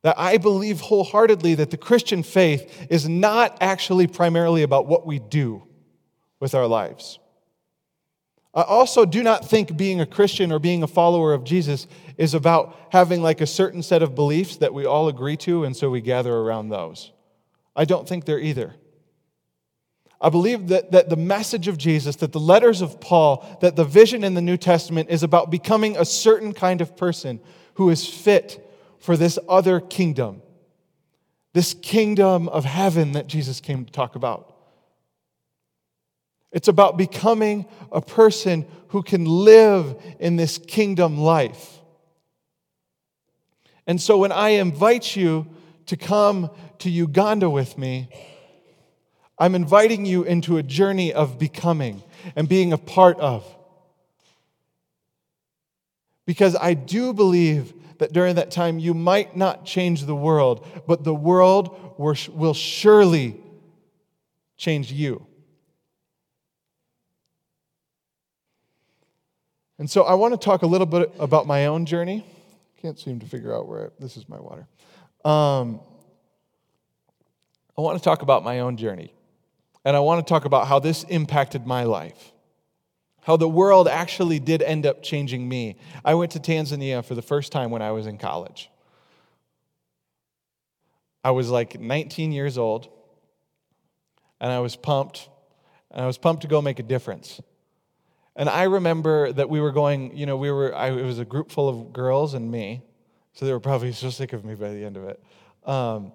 That 0.02 0.18
I 0.18 0.38
believe 0.38 0.80
wholeheartedly 0.80 1.56
that 1.56 1.70
the 1.70 1.76
Christian 1.76 2.22
faith 2.22 2.86
is 2.88 3.08
not 3.08 3.58
actually 3.60 4.06
primarily 4.06 4.62
about 4.62 4.86
what 4.86 5.06
we 5.06 5.18
do 5.18 5.64
with 6.40 6.54
our 6.54 6.66
lives. 6.66 7.18
I 8.54 8.62
also 8.62 9.04
do 9.04 9.22
not 9.22 9.44
think 9.44 9.76
being 9.76 10.00
a 10.00 10.06
Christian 10.06 10.50
or 10.50 10.58
being 10.58 10.82
a 10.82 10.88
follower 10.88 11.34
of 11.34 11.44
Jesus 11.44 11.86
is 12.16 12.34
about 12.34 12.76
having 12.90 13.22
like 13.22 13.40
a 13.40 13.46
certain 13.46 13.82
set 13.82 14.02
of 14.02 14.14
beliefs 14.14 14.56
that 14.56 14.72
we 14.72 14.86
all 14.86 15.08
agree 15.08 15.36
to, 15.38 15.64
and 15.64 15.76
so 15.76 15.90
we 15.90 16.00
gather 16.00 16.34
around 16.34 16.68
those. 16.68 17.12
I 17.76 17.84
don't 17.84 18.08
think 18.08 18.24
they're 18.24 18.40
either. 18.40 18.74
I 20.20 20.30
believe 20.30 20.68
that, 20.68 20.90
that 20.90 21.08
the 21.08 21.16
message 21.16 21.68
of 21.68 21.78
Jesus, 21.78 22.16
that 22.16 22.32
the 22.32 22.40
letters 22.40 22.80
of 22.80 23.00
Paul, 23.00 23.58
that 23.60 23.76
the 23.76 23.84
vision 23.84 24.24
in 24.24 24.34
the 24.34 24.42
New 24.42 24.56
Testament 24.56 25.10
is 25.10 25.22
about 25.22 25.50
becoming 25.50 25.96
a 25.96 26.04
certain 26.04 26.52
kind 26.52 26.80
of 26.80 26.96
person 26.96 27.40
who 27.74 27.88
is 27.90 28.06
fit 28.06 28.64
for 28.98 29.16
this 29.16 29.38
other 29.48 29.78
kingdom, 29.78 30.42
this 31.52 31.72
kingdom 31.74 32.48
of 32.48 32.64
heaven 32.64 33.12
that 33.12 33.28
Jesus 33.28 33.60
came 33.60 33.84
to 33.84 33.92
talk 33.92 34.16
about. 34.16 34.56
It's 36.50 36.68
about 36.68 36.96
becoming 36.96 37.66
a 37.92 38.00
person 38.00 38.66
who 38.88 39.02
can 39.02 39.24
live 39.24 40.00
in 40.18 40.36
this 40.36 40.58
kingdom 40.58 41.18
life. 41.18 41.78
And 43.86 44.00
so 44.00 44.18
when 44.18 44.32
I 44.32 44.50
invite 44.50 45.14
you 45.14 45.46
to 45.86 45.96
come 45.96 46.50
to 46.78 46.90
Uganda 46.90 47.48
with 47.48 47.78
me, 47.78 48.08
I'm 49.38 49.54
inviting 49.54 50.04
you 50.04 50.24
into 50.24 50.56
a 50.56 50.62
journey 50.62 51.12
of 51.12 51.38
becoming 51.38 52.02
and 52.34 52.48
being 52.48 52.72
a 52.72 52.78
part 52.78 53.18
of. 53.20 53.44
Because 56.26 56.56
I 56.56 56.74
do 56.74 57.12
believe 57.12 57.72
that 57.98 58.12
during 58.12 58.36
that 58.36 58.50
time 58.50 58.78
you 58.78 58.94
might 58.94 59.36
not 59.36 59.64
change 59.64 60.04
the 60.04 60.14
world, 60.14 60.66
but 60.86 61.04
the 61.04 61.14
world 61.14 61.94
will 61.98 62.54
surely 62.54 63.40
change 64.56 64.92
you. 64.92 65.24
And 69.78 69.88
so 69.88 70.02
I 70.02 70.14
want 70.14 70.34
to 70.34 70.44
talk 70.44 70.62
a 70.62 70.66
little 70.66 70.86
bit 70.86 71.12
about 71.20 71.46
my 71.46 71.66
own 71.66 71.86
journey. 71.86 72.26
Can't 72.82 72.98
seem 72.98 73.20
to 73.20 73.26
figure 73.26 73.54
out 73.54 73.68
where 73.68 73.86
I, 73.86 73.88
this 74.00 74.16
is 74.16 74.28
my 74.28 74.38
water. 74.38 74.66
Um, 75.24 75.80
I 77.76 77.80
want 77.80 77.96
to 77.96 78.02
talk 78.02 78.22
about 78.22 78.42
my 78.42 78.60
own 78.60 78.76
journey. 78.76 79.12
And 79.88 79.96
I 79.96 80.00
want 80.00 80.26
to 80.26 80.30
talk 80.30 80.44
about 80.44 80.68
how 80.68 80.80
this 80.80 81.04
impacted 81.04 81.66
my 81.66 81.84
life. 81.84 82.32
How 83.22 83.38
the 83.38 83.48
world 83.48 83.88
actually 83.88 84.38
did 84.38 84.60
end 84.60 84.84
up 84.84 85.02
changing 85.02 85.48
me. 85.48 85.78
I 86.04 86.12
went 86.12 86.32
to 86.32 86.38
Tanzania 86.38 87.02
for 87.02 87.14
the 87.14 87.22
first 87.22 87.52
time 87.52 87.70
when 87.70 87.80
I 87.80 87.92
was 87.92 88.06
in 88.06 88.18
college. 88.18 88.68
I 91.24 91.30
was 91.30 91.48
like 91.48 91.80
19 91.80 92.32
years 92.32 92.58
old, 92.58 92.88
and 94.38 94.52
I 94.52 94.58
was 94.58 94.76
pumped, 94.76 95.30
and 95.90 96.02
I 96.02 96.06
was 96.06 96.18
pumped 96.18 96.42
to 96.42 96.48
go 96.48 96.60
make 96.60 96.78
a 96.78 96.82
difference. 96.82 97.40
And 98.36 98.50
I 98.50 98.64
remember 98.64 99.32
that 99.32 99.48
we 99.48 99.58
were 99.58 99.72
going, 99.72 100.14
you 100.14 100.26
know, 100.26 100.36
we 100.36 100.50
were, 100.50 100.76
I, 100.76 100.88
it 100.88 101.02
was 101.02 101.18
a 101.18 101.24
group 101.24 101.50
full 101.50 101.66
of 101.66 101.94
girls 101.94 102.34
and 102.34 102.50
me, 102.50 102.82
so 103.32 103.46
they 103.46 103.52
were 103.52 103.58
probably 103.58 103.92
so 103.94 104.10
sick 104.10 104.34
of 104.34 104.44
me 104.44 104.54
by 104.54 104.68
the 104.68 104.84
end 104.84 104.98
of 104.98 105.04
it. 105.04 105.22
Um, 105.64 106.12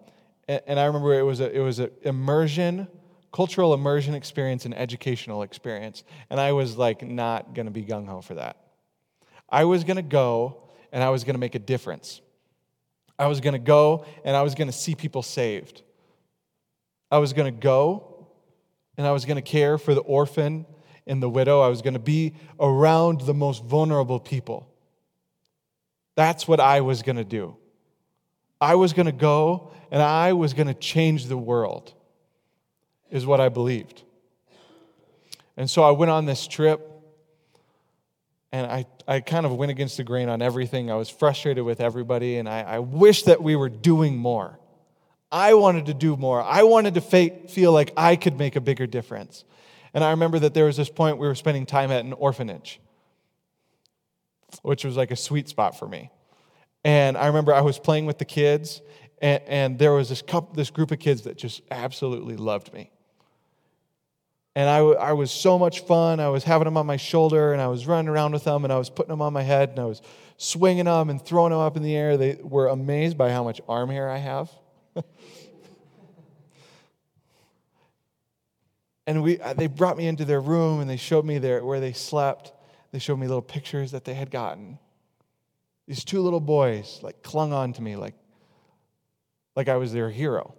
and, 0.47 0.61
and, 0.67 0.79
I 0.79 0.85
remember 0.85 1.15
it 1.15 1.23
was 1.23 1.39
a, 1.39 1.51
it 1.51 1.61
was 1.61 1.79
an 1.79 1.89
immersion, 2.03 2.87
cultural 3.33 3.73
immersion 3.73 4.13
experience 4.13 4.63
and 4.63 4.77
educational 4.77 5.41
experience. 5.41 6.03
And 6.29 6.39
I 6.39 6.53
was 6.53 6.77
like 6.77 7.01
not 7.01 7.53
going 7.53 7.65
to 7.65 7.71
be 7.71 7.83
gung 7.83 8.07
ho 8.07 8.21
for 8.21 8.35
that. 8.35 8.57
I 9.49 9.65
was 9.65 9.83
going 9.83 9.97
to 9.97 10.01
go 10.01 10.69
and 10.91 11.03
I 11.03 11.09
was 11.09 11.25
going 11.25 11.33
to 11.33 11.39
make 11.39 11.55
a 11.55 11.59
difference. 11.59 12.21
I 13.19 13.27
was 13.27 13.41
going 13.41 13.53
to 13.53 13.59
go 13.59 14.05
and 14.23 14.35
I 14.35 14.43
was 14.43 14.55
going 14.55 14.67
to 14.67 14.73
see 14.73 14.95
people 14.95 15.23
saved. 15.23 15.81
I 17.11 17.17
was 17.17 17.33
going 17.33 17.53
to 17.53 17.59
go 17.59 18.27
and 18.97 19.05
I 19.05 19.11
was 19.11 19.25
going 19.25 19.35
to 19.35 19.41
care 19.41 19.77
for 19.77 19.93
the 19.93 20.01
orphan 20.01 20.65
and 21.07 21.21
the 21.21 21.29
widow. 21.29 21.59
I 21.59 21.67
was 21.67 21.81
going 21.81 21.95
to 21.95 21.99
be 21.99 22.35
around 22.59 23.21
the 23.21 23.33
most 23.33 23.63
vulnerable 23.63 24.19
people. 24.19 24.69
That's 26.15 26.47
what 26.47 26.59
I 26.59 26.81
was 26.81 27.01
going 27.01 27.15
to 27.15 27.23
do. 27.23 27.57
I 28.61 28.75
was 28.75 28.93
going 28.93 29.07
to 29.07 29.11
go 29.11 29.71
and 29.91 30.01
I 30.01 30.33
was 30.33 30.53
going 30.53 30.67
to 30.67 30.73
change 30.73 31.25
the 31.25 31.37
world, 31.37 31.93
is 33.13 33.27
what 33.27 33.39
I 33.39 33.47
believed. 33.47 34.01
And 35.55 35.69
so 35.69 35.83
I 35.83 35.91
went 35.91 36.09
on 36.09 36.25
this 36.25 36.47
trip 36.47 36.89
and 38.51 38.65
I, 38.65 38.85
I 39.07 39.19
kind 39.19 39.45
of 39.45 39.53
went 39.53 39.71
against 39.71 39.97
the 39.97 40.03
grain 40.03 40.29
on 40.29 40.41
everything. 40.41 40.89
I 40.89 40.95
was 40.95 41.09
frustrated 41.09 41.63
with 41.63 41.79
everybody 41.79 42.37
and 42.37 42.49
I, 42.49 42.61
I 42.61 42.79
wish 42.79 43.23
that 43.23 43.41
we 43.41 43.55
were 43.55 43.69
doing 43.69 44.17
more. 44.17 44.59
I 45.31 45.53
wanted 45.53 45.85
to 45.85 45.93
do 45.93 46.17
more. 46.17 46.41
I 46.41 46.63
wanted 46.63 46.95
to 46.95 47.01
feel 47.01 47.71
like 47.71 47.93
I 47.95 48.15
could 48.15 48.37
make 48.37 48.55
a 48.55 48.61
bigger 48.61 48.87
difference. 48.87 49.45
And 49.93 50.03
I 50.03 50.09
remember 50.09 50.39
that 50.39 50.55
there 50.55 50.65
was 50.65 50.77
this 50.77 50.89
point 50.89 51.19
we 51.19 51.27
were 51.27 51.35
spending 51.35 51.67
time 51.67 51.91
at 51.91 52.03
an 52.03 52.13
orphanage, 52.13 52.79
which 54.63 54.83
was 54.83 54.97
like 54.97 55.11
a 55.11 55.15
sweet 55.15 55.47
spot 55.47 55.77
for 55.77 55.87
me. 55.87 56.09
And 56.83 57.15
I 57.15 57.27
remember 57.27 57.53
I 57.53 57.61
was 57.61 57.77
playing 57.77 58.07
with 58.07 58.17
the 58.17 58.25
kids, 58.25 58.81
and, 59.21 59.41
and 59.47 59.79
there 59.79 59.93
was 59.93 60.09
this, 60.09 60.23
couple, 60.23 60.55
this 60.55 60.71
group 60.71 60.91
of 60.91 60.97
kids 60.97 61.21
that 61.23 61.37
just 61.37 61.61
absolutely 61.69 62.35
loved 62.37 62.73
me. 62.73 62.89
And 64.55 64.69
I, 64.69 64.77
I 64.79 65.13
was 65.13 65.31
so 65.31 65.57
much 65.57 65.81
fun. 65.81 66.19
I 66.19 66.29
was 66.29 66.43
having 66.43 66.65
them 66.65 66.77
on 66.77 66.85
my 66.85 66.97
shoulder, 66.97 67.53
and 67.53 67.61
I 67.61 67.67
was 67.67 67.87
running 67.87 68.07
around 68.07 68.33
with 68.33 68.43
them, 68.43 68.63
and 68.63 68.71
I 68.71 68.77
was 68.77 68.89
putting 68.89 69.09
them 69.09 69.21
on 69.21 69.33
my 69.33 69.41
head, 69.41 69.69
and 69.69 69.79
I 69.79 69.85
was 69.85 70.01
swinging 70.37 70.85
them 70.85 71.09
and 71.09 71.23
throwing 71.23 71.51
them 71.51 71.59
up 71.59 71.75
in 71.75 71.83
the 71.83 71.95
air. 71.95 72.17
They 72.17 72.37
were 72.41 72.67
amazed 72.67 73.17
by 73.17 73.31
how 73.31 73.43
much 73.43 73.61
arm 73.67 73.89
hair 73.89 74.09
I 74.09 74.17
have. 74.17 74.51
And 79.05 79.21
we, 79.21 79.39
uh, 79.39 79.53
they 79.53 79.67
brought 79.67 79.97
me 79.97 80.07
into 80.07 80.25
their 80.25 80.39
room 80.39 80.79
and 80.79 80.89
they 80.89 80.97
showed 80.97 81.25
me 81.25 81.37
their, 81.37 81.63
where 81.63 81.79
they 81.79 81.93
slept. 81.93 82.53
They 82.91 82.99
showed 82.99 83.17
me 83.17 83.27
little 83.27 83.41
pictures 83.41 83.91
that 83.91 84.05
they 84.05 84.13
had 84.13 84.31
gotten. 84.31 84.79
These 85.87 86.05
two 86.05 86.21
little 86.21 86.39
boys 86.39 86.99
like 87.01 87.21
clung 87.21 87.51
on 87.51 87.73
to 87.73 87.81
me 87.81 87.95
like, 87.95 88.15
like 89.55 89.67
I 89.67 89.75
was 89.75 89.91
their 89.91 90.09
hero. 90.09 90.55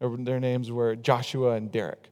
Their 0.00 0.40
names 0.40 0.70
were 0.70 0.96
Joshua 0.96 1.52
and 1.52 1.70
Derek. 1.70 2.10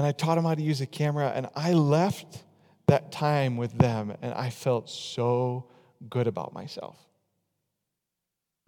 And 0.00 0.06
I 0.06 0.12
taught 0.12 0.36
them 0.36 0.46
how 0.46 0.54
to 0.54 0.62
use 0.62 0.80
a 0.80 0.86
camera, 0.86 1.30
and 1.34 1.46
I 1.54 1.74
left 1.74 2.42
that 2.86 3.12
time 3.12 3.58
with 3.58 3.76
them, 3.76 4.16
and 4.22 4.32
I 4.32 4.48
felt 4.48 4.88
so 4.88 5.66
good 6.08 6.26
about 6.26 6.54
myself. 6.54 6.96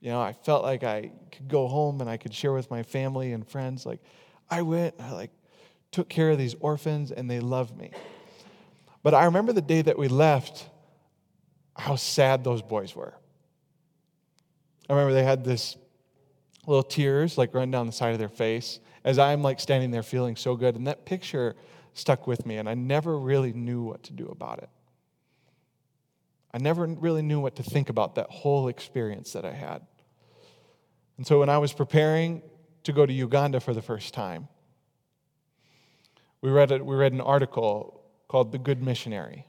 You 0.03 0.11
know, 0.11 0.21
I 0.21 0.35
felt 0.35 0.63
like 0.63 0.85
I 0.85 1.11
could 1.31 1.49
go 1.49 1.69
home 1.69 2.03
and 2.03 2.11
I 2.11 2.19
could 2.19 2.35
share 2.35 2.53
with 2.53 2.71
my 2.71 2.83
family 2.83 3.33
and 3.33 3.49
friends. 3.49 3.87
Like, 3.87 4.03
I 4.51 4.61
went, 4.61 4.95
I 5.01 5.13
like 5.13 5.31
took 5.91 6.11
care 6.11 6.29
of 6.29 6.37
these 6.37 6.55
orphans 6.61 7.11
and 7.11 7.31
they 7.31 7.41
loved 7.41 7.79
me. 7.79 7.93
But 9.03 9.15
I 9.15 9.25
remember 9.25 9.55
the 9.55 9.63
day 9.63 9.81
that 9.81 9.99
we 9.99 10.09
left, 10.09 10.69
how 11.75 11.97
sad 11.97 12.45
those 12.45 12.61
boys 12.61 12.95
were. 12.95 13.15
I 14.87 14.93
remember 14.93 15.15
they 15.15 15.25
had 15.25 15.45
this 15.45 15.79
little 16.67 16.83
tears 16.83 17.39
like 17.39 17.55
run 17.55 17.71
down 17.71 17.87
the 17.87 17.93
side 17.93 18.13
of 18.13 18.19
their 18.19 18.29
face 18.29 18.81
as 19.05 19.19
I'm 19.19 19.43
like 19.43 19.61
standing 19.61 19.91
there 19.91 20.03
feeling 20.03 20.37
so 20.37 20.57
good. 20.57 20.77
And 20.77 20.87
that 20.87 21.05
picture 21.05 21.57
stuck 21.95 22.27
with 22.27 22.47
me, 22.47 22.57
and 22.57 22.69
I 22.69 22.75
never 22.75 23.19
really 23.19 23.53
knew 23.53 23.83
what 23.83 24.03
to 24.05 24.13
do 24.13 24.27
about 24.27 24.59
it. 24.59 24.69
I 26.55 26.59
never 26.59 26.87
really 26.87 27.23
knew 27.23 27.41
what 27.41 27.57
to 27.57 27.63
think 27.63 27.89
about 27.89 28.15
that 28.17 28.29
whole 28.31 28.69
experience 28.69 29.33
that 29.33 29.45
I 29.45 29.53
had. 29.53 29.87
And 31.17 31.27
so 31.27 31.41
when 31.41 31.49
I 31.49 31.59
was 31.59 31.73
preparing 31.73 32.43
to 32.85 32.93
go 32.93 33.07
to 33.07 33.13
Uganda 33.13 33.61
for 33.61 33.73
the 33.73 33.83
first 33.83 34.13
time, 34.13 34.49
we 36.41 36.51
read, 36.51 36.73
a, 36.73 36.83
we 36.83 36.97
read 36.97 37.13
an 37.13 37.21
article 37.21 38.03
called 38.29 38.53
The 38.53 38.59
Good 38.59 38.83
Missionary. 38.83 39.47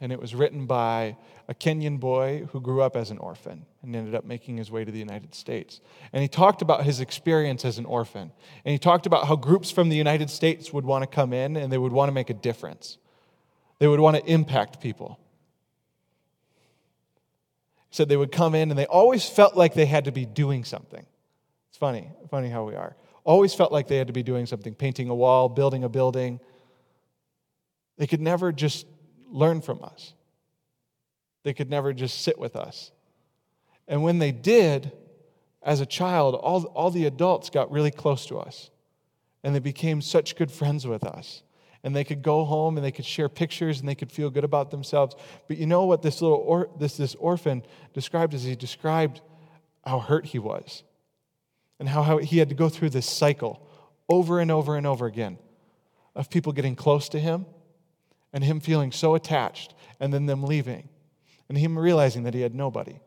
And 0.00 0.12
it 0.12 0.20
was 0.20 0.34
written 0.34 0.66
by 0.66 1.16
a 1.48 1.54
Kenyan 1.54 1.98
boy 1.98 2.46
who 2.52 2.60
grew 2.60 2.82
up 2.82 2.96
as 2.96 3.10
an 3.10 3.18
orphan 3.18 3.66
and 3.86 3.96
ended 3.96 4.14
up 4.14 4.24
making 4.24 4.56
his 4.56 4.70
way 4.70 4.84
to 4.84 4.92
the 4.92 4.98
United 4.98 5.34
States. 5.34 5.80
And 6.12 6.20
he 6.20 6.28
talked 6.28 6.60
about 6.60 6.84
his 6.84 7.00
experience 7.00 7.64
as 7.64 7.78
an 7.78 7.86
orphan. 7.86 8.32
And 8.64 8.72
he 8.72 8.78
talked 8.78 9.06
about 9.06 9.26
how 9.26 9.36
groups 9.36 9.70
from 9.70 9.88
the 9.88 9.96
United 9.96 10.28
States 10.28 10.72
would 10.72 10.84
want 10.84 11.02
to 11.02 11.06
come 11.06 11.32
in 11.32 11.56
and 11.56 11.72
they 11.72 11.78
would 11.78 11.92
want 11.92 12.08
to 12.08 12.12
make 12.12 12.28
a 12.28 12.34
difference. 12.34 12.98
They 13.78 13.86
would 13.86 14.00
want 14.00 14.16
to 14.16 14.24
impact 14.24 14.80
people. 14.80 15.18
He 17.88 17.96
said 17.96 18.08
they 18.08 18.16
would 18.16 18.32
come 18.32 18.54
in 18.54 18.70
and 18.70 18.78
they 18.78 18.86
always 18.86 19.28
felt 19.28 19.56
like 19.56 19.74
they 19.74 19.86
had 19.86 20.04
to 20.04 20.12
be 20.12 20.26
doing 20.26 20.64
something. 20.64 21.06
It's 21.70 21.78
funny, 21.78 22.10
funny 22.30 22.48
how 22.48 22.64
we 22.64 22.74
are. 22.74 22.96
Always 23.24 23.54
felt 23.54 23.72
like 23.72 23.88
they 23.88 23.96
had 23.96 24.06
to 24.08 24.12
be 24.12 24.22
doing 24.22 24.46
something, 24.46 24.74
painting 24.74 25.08
a 25.08 25.14
wall, 25.14 25.48
building 25.48 25.84
a 25.84 25.88
building. 25.88 26.40
They 27.98 28.06
could 28.06 28.20
never 28.20 28.52
just 28.52 28.86
learn 29.28 29.60
from 29.60 29.82
us. 29.82 30.12
They 31.42 31.54
could 31.54 31.70
never 31.70 31.92
just 31.92 32.22
sit 32.22 32.38
with 32.38 32.56
us. 32.56 32.90
And 33.88 34.02
when 34.02 34.18
they 34.18 34.32
did, 34.32 34.92
as 35.62 35.80
a 35.80 35.86
child, 35.86 36.34
all, 36.34 36.64
all 36.66 36.90
the 36.90 37.06
adults 37.06 37.50
got 37.50 37.70
really 37.70 37.90
close 37.90 38.26
to 38.26 38.38
us. 38.38 38.70
and 39.46 39.54
they 39.54 39.60
became 39.60 40.00
such 40.02 40.34
good 40.34 40.50
friends 40.50 40.88
with 40.88 41.04
us. 41.04 41.44
And 41.84 41.94
they 41.94 42.02
could 42.02 42.20
go 42.20 42.44
home 42.44 42.76
and 42.76 42.84
they 42.84 42.90
could 42.90 43.04
share 43.04 43.28
pictures 43.28 43.78
and 43.78 43.88
they 43.88 43.94
could 43.94 44.10
feel 44.10 44.28
good 44.28 44.42
about 44.42 44.72
themselves. 44.72 45.14
But 45.46 45.56
you 45.56 45.66
know 45.66 45.84
what 45.84 46.02
this 46.02 46.20
little 46.20 46.38
or, 46.38 46.68
this, 46.80 46.96
this 46.96 47.14
orphan 47.14 47.62
described 47.94 48.34
is 48.34 48.42
he 48.42 48.56
described 48.56 49.20
how 49.84 50.00
hurt 50.00 50.24
he 50.24 50.40
was 50.40 50.82
and 51.78 51.88
how, 51.88 52.02
how 52.02 52.18
he 52.18 52.38
had 52.38 52.48
to 52.48 52.56
go 52.56 52.68
through 52.68 52.90
this 52.90 53.06
cycle 53.06 53.64
over 54.08 54.40
and 54.40 54.50
over 54.50 54.76
and 54.76 54.84
over 54.84 55.06
again 55.06 55.38
of 56.16 56.28
people 56.28 56.52
getting 56.52 56.74
close 56.74 57.08
to 57.10 57.20
him 57.20 57.46
and 58.32 58.42
him 58.42 58.58
feeling 58.58 58.90
so 58.90 59.14
attached 59.14 59.74
and 60.00 60.12
then 60.12 60.26
them 60.26 60.42
leaving 60.42 60.88
and 61.48 61.56
him 61.56 61.78
realizing 61.78 62.24
that 62.24 62.34
he 62.34 62.40
had 62.40 62.52
nobody. 62.52 62.98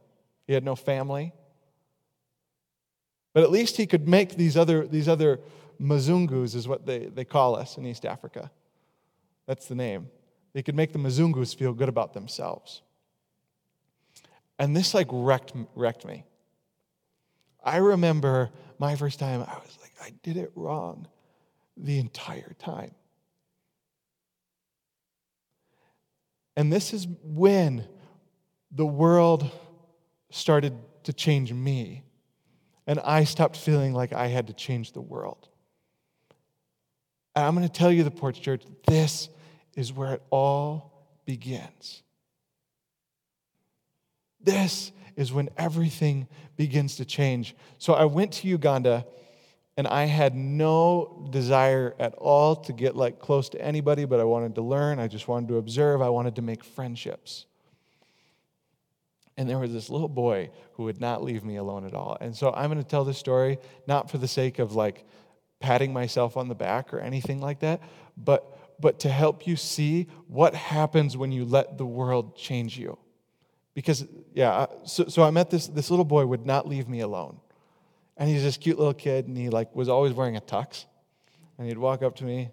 He 0.50 0.56
had 0.56 0.66
no 0.66 0.76
family. 0.76 1.32
But 3.36 3.44
at 3.44 3.52
least 3.52 3.78
he 3.78 3.86
could 3.86 4.08
make 4.08 4.36
these 4.36 4.58
other, 4.58 4.88
these 4.88 5.08
other 5.08 5.42
Mzungus, 5.80 6.56
is 6.56 6.68
what 6.68 6.88
they, 6.88 7.06
they 7.06 7.24
call 7.24 7.56
us 7.56 7.78
in 7.78 7.86
East 7.86 8.04
Africa. 8.04 8.50
That's 9.46 9.68
the 9.68 9.76
name. 9.76 10.08
They 10.54 10.64
could 10.64 10.74
make 10.74 10.92
the 10.92 10.98
Mzungus 10.98 11.56
feel 11.56 11.72
good 11.72 11.88
about 11.88 12.16
themselves. 12.16 12.82
And 14.58 14.76
this 14.76 14.96
like 14.96 15.06
wrecked, 15.12 15.54
wrecked 15.76 16.04
me. 16.04 16.24
I 17.64 17.78
remember 17.78 18.50
my 18.80 18.96
first 18.96 19.20
time, 19.20 19.42
I 19.42 19.54
was 19.54 19.78
like, 19.84 19.92
I 20.02 20.16
did 20.24 20.36
it 20.36 20.52
wrong 20.56 21.08
the 21.78 22.00
entire 22.00 22.56
time. 22.58 22.96
And 26.58 26.74
this 26.74 26.92
is 26.92 27.06
when 27.22 27.86
the 28.72 28.88
world 28.88 29.52
started 30.30 30.74
to 31.04 31.14
change 31.14 31.54
me. 31.54 32.04
And 32.88 33.00
I 33.00 33.24
stopped 33.24 33.58
feeling 33.58 33.94
like 33.94 34.14
I 34.14 34.28
had 34.28 34.48
to 34.48 34.54
change 34.54 34.94
the 34.94 35.02
world. 35.02 35.48
And 37.36 37.46
I'm 37.46 37.56
going 37.56 37.68
to 37.68 37.74
tell 37.74 37.92
you, 37.92 38.04
the 38.04 38.12
Porch 38.12 38.42
Church, 38.42 38.64
this 38.88 39.30
is 39.76 39.94
where 39.94 40.14
it 40.14 40.24
all 40.30 41.08
begins. 41.26 42.04
This 44.42 44.92
is 45.16 45.32
when 45.32 45.50
everything 45.58 46.28
begins 46.58 46.96
to 46.98 47.06
change. 47.06 47.56
So 47.78 47.94
I 47.94 48.06
went 48.06 48.34
to 48.34 48.48
Uganda 48.48 49.06
and 49.78 49.88
I 49.88 50.06
had 50.06 50.36
no 50.36 51.28
desire 51.30 51.96
at 52.00 52.14
all 52.16 52.56
to 52.56 52.74
get 52.74 52.96
like 52.96 53.20
close 53.20 53.50
to 53.50 53.62
anybody, 53.62 54.06
but 54.06 54.20
I 54.20 54.24
wanted 54.24 54.56
to 54.56 54.62
learn. 54.62 55.00
I 55.00 55.08
just 55.08 55.28
wanted 55.28 55.50
to 55.50 55.58
observe. 55.58 56.02
I 56.02 56.10
wanted 56.10 56.36
to 56.36 56.42
make 56.42 56.64
friendships. 56.64 57.46
And 59.40 59.50
there 59.50 59.58
was 59.58 59.72
this 59.72 59.90
little 59.90 60.10
boy 60.10 60.50
who 60.74 60.84
would 60.84 61.00
not 61.00 61.24
leave 61.24 61.46
me 61.46 61.56
alone 61.56 61.86
at 61.86 61.94
all. 61.94 62.18
And 62.20 62.36
so 62.36 62.52
I'm 62.52 62.70
going 62.70 62.84
to 62.84 62.88
tell 62.88 63.06
this 63.06 63.18
story 63.18 63.58
not 63.88 64.12
for 64.12 64.18
the 64.18 64.28
sake 64.28 64.60
of 64.60 64.76
like 64.76 65.06
patting 65.62 65.94
myself 65.94 66.36
on 66.36 66.50
the 66.50 66.56
back 66.56 66.94
or 66.94 67.00
anything 67.00 67.40
like 67.40 67.62
that, 67.62 67.82
but 68.18 68.58
but 68.82 69.00
to 69.00 69.10
help 69.10 69.48
you 69.48 69.56
see 69.56 70.08
what 70.28 70.54
happens 70.54 71.16
when 71.16 71.32
you 71.32 71.46
let 71.46 71.78
the 71.78 71.86
world 71.86 72.36
change 72.36 72.78
you. 72.78 72.98
Because 73.76 74.06
yeah, 74.34 74.66
so, 74.84 75.08
so 75.08 75.24
I 75.24 75.32
met 75.32 75.50
this 75.50 75.68
this 75.68 75.90
little 75.90 76.04
boy 76.04 76.26
would 76.26 76.46
not 76.46 76.68
leave 76.68 76.90
me 76.90 77.00
alone. 77.00 77.40
And 78.18 78.30
he's 78.30 78.44
this 78.44 78.58
cute 78.58 78.78
little 78.78 78.94
kid 78.94 79.26
and 79.30 79.38
he 79.38 79.48
like 79.48 79.74
was 79.74 79.88
always 79.88 80.12
wearing 80.12 80.36
a 80.36 80.42
tux. 80.42 80.84
And 81.58 81.66
he'd 81.66 81.78
walk 81.78 82.04
up 82.04 82.18
to 82.18 82.26
me 82.26 82.50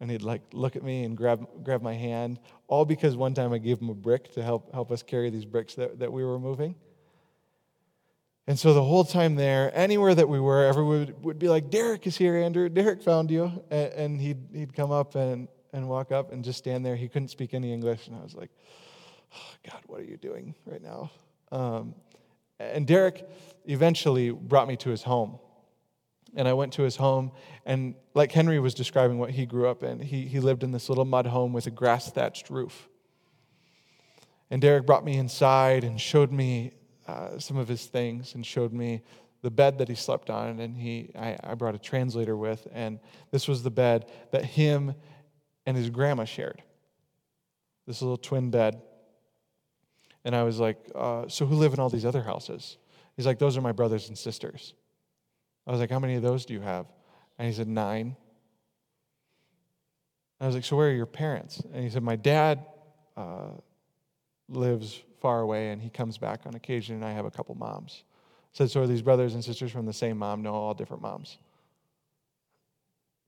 and 0.00 0.10
he'd 0.10 0.22
like 0.22 0.42
look 0.52 0.76
at 0.76 0.82
me 0.82 1.04
and 1.04 1.16
grab 1.16 1.46
grab 1.62 1.82
my 1.82 1.94
hand, 1.94 2.38
all 2.66 2.84
because 2.84 3.16
one 3.16 3.34
time 3.34 3.52
I 3.52 3.58
gave 3.58 3.80
him 3.80 3.88
a 3.88 3.94
brick 3.94 4.32
to 4.34 4.42
help 4.42 4.72
help 4.72 4.90
us 4.90 5.02
carry 5.02 5.30
these 5.30 5.44
bricks 5.44 5.74
that, 5.74 5.98
that 5.98 6.12
we 6.12 6.24
were 6.24 6.38
moving. 6.38 6.74
And 8.48 8.58
so 8.58 8.72
the 8.72 8.82
whole 8.82 9.04
time 9.04 9.34
there, 9.34 9.70
anywhere 9.74 10.14
that 10.14 10.26
we 10.26 10.40
were, 10.40 10.64
everyone 10.64 10.98
would, 11.00 11.22
would 11.22 11.38
be 11.38 11.50
like, 11.50 11.68
Derek 11.68 12.06
is 12.06 12.16
here, 12.16 12.34
Andrew. 12.34 12.70
Derek 12.70 13.02
found 13.02 13.30
you. 13.30 13.52
And, 13.70 13.92
and, 13.92 14.20
he'd, 14.22 14.38
he'd 14.54 14.72
come 14.72 14.90
up 14.90 15.16
and, 15.16 15.48
and 15.74 15.86
walk 15.86 16.12
up 16.12 16.32
and 16.32 16.42
just 16.42 16.56
stand 16.56 16.84
there. 16.84 16.96
He 16.96 17.08
couldn't 17.08 17.28
speak 17.28 17.52
any 17.52 17.74
English. 17.74 18.08
And 18.08 18.16
I 18.16 18.22
was 18.22 18.34
like, 18.34 18.48
oh, 19.34 19.70
God, 19.70 19.82
what 19.86 20.00
are 20.00 20.04
you 20.04 20.16
doing 20.16 20.54
right 20.64 20.80
now? 20.82 21.10
Um, 21.52 21.94
and 22.58 22.86
Derek 22.86 23.28
eventually 23.66 24.30
brought 24.30 24.66
me 24.66 24.76
to 24.78 24.88
his 24.88 25.02
home. 25.02 25.38
And 26.36 26.46
I 26.46 26.52
went 26.52 26.74
to 26.74 26.82
his 26.82 26.96
home, 26.96 27.32
and 27.64 27.94
like 28.14 28.32
Henry 28.32 28.60
was 28.60 28.74
describing 28.74 29.18
what 29.18 29.30
he 29.30 29.46
grew 29.46 29.68
up 29.68 29.82
in, 29.82 29.98
he, 30.00 30.22
he 30.26 30.40
lived 30.40 30.62
in 30.62 30.72
this 30.72 30.88
little 30.88 31.04
mud 31.04 31.26
home 31.26 31.52
with 31.52 31.66
a 31.66 31.70
grass 31.70 32.10
thatched 32.10 32.50
roof. 32.50 32.88
And 34.50 34.62
Derek 34.62 34.86
brought 34.86 35.04
me 35.04 35.16
inside 35.16 35.84
and 35.84 36.00
showed 36.00 36.32
me 36.32 36.72
uh, 37.06 37.38
some 37.38 37.56
of 37.56 37.68
his 37.68 37.86
things 37.86 38.34
and 38.34 38.44
showed 38.44 38.72
me 38.72 39.02
the 39.42 39.50
bed 39.50 39.78
that 39.78 39.88
he 39.88 39.94
slept 39.94 40.30
on. 40.30 40.60
And 40.60 40.76
he, 40.76 41.10
I, 41.18 41.36
I 41.42 41.54
brought 41.54 41.74
a 41.74 41.78
translator 41.78 42.36
with, 42.36 42.66
and 42.72 42.98
this 43.30 43.48
was 43.48 43.62
the 43.62 43.70
bed 43.70 44.10
that 44.30 44.44
him 44.44 44.94
and 45.66 45.76
his 45.76 45.90
grandma 45.90 46.24
shared. 46.24 46.62
This 47.86 48.02
little 48.02 48.16
twin 48.16 48.50
bed. 48.50 48.80
And 50.24 50.34
I 50.34 50.42
was 50.42 50.58
like, 50.58 50.78
uh, 50.94 51.28
So 51.28 51.46
who 51.46 51.54
live 51.54 51.72
in 51.72 51.80
all 51.80 51.88
these 51.88 52.04
other 52.04 52.22
houses? 52.22 52.78
He's 53.16 53.26
like, 53.26 53.38
Those 53.38 53.56
are 53.56 53.62
my 53.62 53.72
brothers 53.72 54.08
and 54.08 54.16
sisters. 54.16 54.74
I 55.68 55.70
was 55.70 55.80
like, 55.80 55.90
How 55.90 55.98
many 55.98 56.14
of 56.14 56.22
those 56.22 56.46
do 56.46 56.54
you 56.54 56.60
have? 56.60 56.86
And 57.38 57.46
he 57.46 57.54
said, 57.54 57.68
Nine. 57.68 58.16
I 60.40 60.46
was 60.46 60.54
like, 60.54 60.64
So 60.64 60.76
where 60.76 60.88
are 60.88 60.92
your 60.92 61.06
parents? 61.06 61.60
And 61.72 61.84
he 61.84 61.90
said, 61.90 62.02
My 62.02 62.16
dad 62.16 62.64
uh, 63.16 63.50
lives 64.48 65.02
far 65.20 65.40
away 65.40 65.70
and 65.70 65.82
he 65.82 65.90
comes 65.90 66.16
back 66.16 66.40
on 66.46 66.54
occasion, 66.54 66.96
and 66.96 67.04
I 67.04 67.12
have 67.12 67.26
a 67.26 67.30
couple 67.30 67.54
moms. 67.54 68.04
I 68.54 68.58
said, 68.58 68.70
So 68.70 68.82
are 68.82 68.86
these 68.86 69.02
brothers 69.02 69.34
and 69.34 69.44
sisters 69.44 69.70
from 69.70 69.84
the 69.84 69.92
same 69.92 70.16
mom? 70.16 70.42
No, 70.42 70.54
all 70.54 70.74
different 70.74 71.02
moms. 71.02 71.38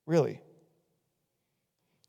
Really? 0.06 0.40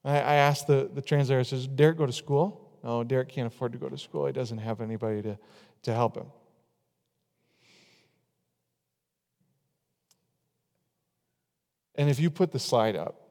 I, 0.06 0.17
I 0.17 0.36
asked 0.36 0.65
the, 0.65 0.89
the 0.94 1.02
translator, 1.02 1.44
says, 1.44 1.67
Derek 1.67 1.98
go 1.98 2.06
to 2.06 2.13
school? 2.13 2.80
No, 2.84 3.04
Derek 3.04 3.30
can't 3.30 3.48
afford 3.48 3.74
to 3.74 3.78
go 3.78 3.89
to 3.89 3.98
school. 3.98 4.26
He 4.26 4.32
doesn't 4.32 4.58
have 4.58 4.82
anybody 4.82 5.22
to, 5.22 5.38
to 5.84 5.94
help 5.94 6.15
him. 6.15 6.28
And 11.95 12.10
if 12.10 12.19
you 12.19 12.30
put 12.30 12.51
the 12.51 12.60
slide 12.60 12.95
up, 12.95 13.21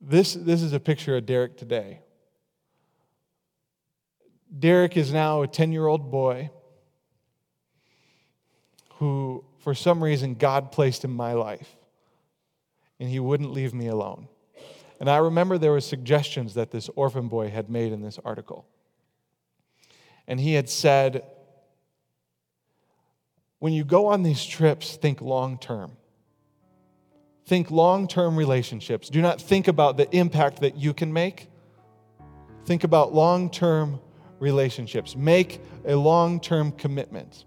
this, 0.00 0.34
this 0.34 0.62
is 0.62 0.72
a 0.72 0.80
picture 0.80 1.16
of 1.16 1.26
Derek 1.26 1.56
today. 1.56 2.00
Derek 4.56 4.96
is 4.96 5.12
now 5.12 5.42
a 5.42 5.48
10 5.48 5.72
year 5.72 5.86
old 5.86 6.10
boy 6.10 6.50
who, 8.94 9.44
for 9.58 9.74
some 9.74 10.02
reason, 10.02 10.34
God 10.34 10.72
placed 10.72 11.04
in 11.04 11.10
my 11.10 11.32
life, 11.32 11.76
and 12.98 13.08
he 13.08 13.20
wouldn't 13.20 13.52
leave 13.52 13.74
me 13.74 13.88
alone. 13.88 14.28
And 15.00 15.08
I 15.08 15.18
remember 15.18 15.58
there 15.58 15.70
were 15.70 15.80
suggestions 15.80 16.54
that 16.54 16.70
this 16.70 16.88
orphan 16.96 17.28
boy 17.28 17.50
had 17.50 17.70
made 17.70 17.92
in 17.92 18.02
this 18.02 18.18
article. 18.24 18.66
And 20.26 20.40
he 20.40 20.54
had 20.54 20.68
said, 20.68 21.22
when 23.58 23.72
you 23.72 23.84
go 23.84 24.06
on 24.06 24.22
these 24.22 24.44
trips, 24.44 24.96
think 24.96 25.20
long 25.20 25.58
term. 25.58 25.92
Think 27.46 27.70
long 27.70 28.06
term 28.06 28.36
relationships. 28.36 29.08
Do 29.08 29.22
not 29.22 29.40
think 29.40 29.68
about 29.68 29.96
the 29.96 30.14
impact 30.14 30.60
that 30.60 30.76
you 30.76 30.92
can 30.94 31.12
make. 31.12 31.48
Think 32.66 32.84
about 32.84 33.14
long 33.14 33.50
term 33.50 34.00
relationships. 34.38 35.16
Make 35.16 35.60
a 35.86 35.96
long 35.96 36.40
term 36.40 36.72
commitment. 36.72 37.44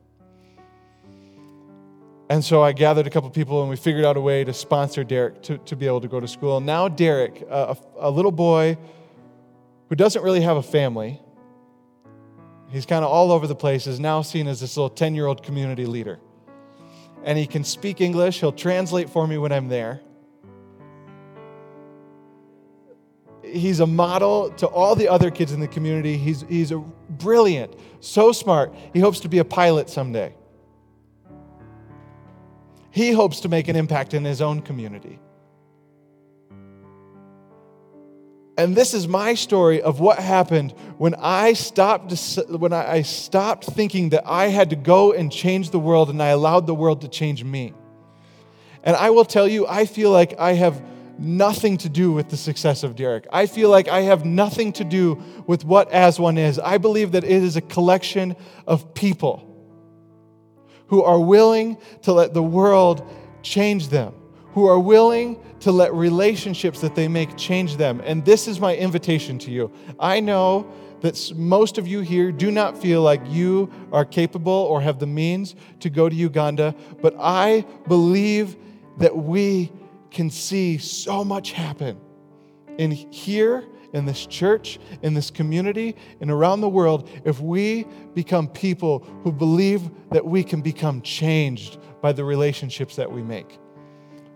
And 2.30 2.44
so 2.44 2.64
I 2.64 2.72
gathered 2.72 3.08
a 3.08 3.10
couple 3.10 3.30
people 3.30 3.62
and 3.62 3.70
we 3.70 3.76
figured 3.76 4.06
out 4.06 4.16
a 4.16 4.22
way 4.22 4.46
to 4.46 4.54
sponsor 4.54 5.04
Derek 5.04 5.44
to, 5.44 5.58
to 5.60 5.76
be 5.76 5.86
able 5.86 6.00
to 6.00 6.08
go 6.08 6.22
to 6.22 6.28
school. 6.28 6.62
Now, 6.62 6.88
Derek, 6.88 7.46
uh, 7.50 7.76
a, 8.00 8.08
a 8.08 8.10
little 8.10 8.32
boy 8.32 8.78
who 9.90 9.96
doesn't 9.96 10.24
really 10.24 10.40
have 10.40 10.56
a 10.56 10.64
family, 10.64 11.20
he's 12.72 12.86
kind 12.86 13.04
of 13.04 13.12
all 13.12 13.32
over 13.32 13.48
the 13.48 13.56
place, 13.56 13.88
is 13.88 14.00
now 14.00 14.22
seen 14.22 14.48
as 14.48 14.62
this 14.62 14.78
little 14.78 14.90
10 14.90 15.16
year 15.16 15.28
old 15.28 15.44
community 15.44 15.86
leader. 15.86 16.20
And 17.24 17.38
he 17.38 17.46
can 17.46 17.64
speak 17.64 18.02
English, 18.02 18.40
he'll 18.40 18.52
translate 18.52 19.10
for 19.10 19.28
me 19.28 19.38
when 19.38 19.52
I'm 19.52 19.68
there. 19.68 20.02
He's 23.44 23.80
a 23.80 23.88
model 23.88 24.50
to 24.52 24.68
all 24.68 24.96
the 24.96 25.10
other 25.10 25.30
kids 25.30 25.52
in 25.52 25.60
the 25.60 25.68
community. 25.68 26.18
He's, 26.18 26.42
he's 26.48 26.72
a 26.72 26.78
brilliant, 26.78 27.76
so 28.00 28.32
smart. 28.32 28.74
He 28.94 29.00
hopes 29.00 29.20
to 29.22 29.30
be 29.30 29.40
a 29.40 29.46
pilot 29.46 29.90
someday. 29.90 30.34
He 32.92 33.12
hopes 33.12 33.42
to 33.42 33.50
make 33.50 33.68
an 33.68 33.76
impact 33.76 34.14
in 34.14 34.24
his 34.24 34.42
own 34.42 34.62
community. 34.62 35.20
And 38.58 38.76
this 38.76 38.94
is 38.94 39.08
my 39.08 39.34
story 39.34 39.82
of 39.82 40.00
what 40.00 40.20
happened 40.20 40.74
when 40.98 41.16
I 41.16 41.54
stopped 41.54 42.14
when 42.50 42.74
I 42.74 43.02
stopped 43.02 43.66
thinking 43.66 44.10
that 44.10 44.24
I 44.26 44.48
had 44.48 44.70
to 44.72 44.76
go 44.76 45.14
and 45.14 45.32
change 45.32 45.70
the 45.70 45.80
world 45.80 46.10
and 46.10 46.22
I 46.22 46.28
allowed 46.28 46.68
the 46.68 46.76
world 46.76 47.02
to 47.02 47.08
change 47.08 47.44
me. 47.44 47.74
And 48.84 48.96
I 48.96 49.12
will 49.12 49.26
tell 49.26 49.48
you, 49.48 49.68
I 49.68 49.86
feel 49.86 50.12
like 50.12 50.40
I 50.40 50.54
have 50.54 50.82
nothing 51.18 51.78
to 51.78 51.90
do 51.90 52.12
with 52.12 52.30
the 52.30 52.38
success 52.38 52.84
of 52.84 52.96
Derek. 52.96 53.28
I 53.32 53.46
feel 53.46 53.70
like 53.70 53.88
I 53.88 54.02
have 54.02 54.26
nothing 54.26 54.74
to 54.74 54.84
do 54.84 55.22
with 55.48 55.64
what 55.64 55.90
As 55.92 56.20
One 56.20 56.38
is. 56.38 56.60
I 56.60 56.78
believe 56.78 57.12
that 57.12 57.24
it 57.24 57.32
is 57.32 57.56
a 57.56 57.62
collection 57.62 58.36
of 58.68 58.94
people 58.94 59.48
who 60.88 61.04
are 61.04 61.20
willing 61.20 61.78
to 62.02 62.12
let 62.12 62.34
the 62.34 62.44
world 62.44 63.08
change 63.44 63.90
them, 63.90 64.14
who 64.54 64.68
are 64.68 64.80
willing 64.80 65.40
to 65.62 65.72
let 65.72 65.94
relationships 65.94 66.82
that 66.82 66.96
they 66.96 67.08
make 67.08 67.38
change 67.38 67.78
them. 67.78 68.02
And 68.04 68.26
this 68.26 68.48
is 68.48 68.60
my 68.60 68.76
invitation 68.76 69.38
to 69.40 69.52
you. 69.52 69.72
I 70.00 70.20
know 70.20 70.72
that 71.02 71.32
most 71.36 71.78
of 71.78 71.88
you 71.88 72.02
here 72.02 72.32
do 72.32 72.52
not 72.52 72.78
feel 72.78 73.02
like 73.02 73.22
you 73.28 73.72
are 73.92 74.06
capable 74.06 74.52
or 74.52 74.82
have 74.82 75.00
the 75.00 75.08
means 75.08 75.56
to 75.80 75.90
go 75.90 76.08
to 76.08 76.16
Uganda, 76.16 76.76
but 77.02 77.16
I 77.20 77.66
believe 77.88 78.56
that 78.98 79.16
we 79.16 79.72
can 80.12 80.30
see 80.30 80.78
so 80.78 81.24
much 81.24 81.54
happen 81.54 82.00
in 82.78 82.92
here, 82.92 83.66
in 83.94 84.06
this 84.06 84.26
church, 84.26 84.80
in 85.02 85.14
this 85.14 85.32
community, 85.32 85.96
and 86.20 86.30
around 86.30 86.62
the 86.62 86.70
world 86.70 87.10
if 87.26 87.40
we 87.40 87.86
become 88.14 88.48
people 88.48 89.00
who 89.24 89.32
believe 89.32 89.90
that 90.12 90.26
we 90.26 90.44
can 90.44 90.62
become 90.62 91.02
changed 91.02 91.80
by 92.02 92.12
the 92.12 92.24
relationships 92.24 92.96
that 92.96 93.12
we 93.12 93.24
make. 93.24 93.61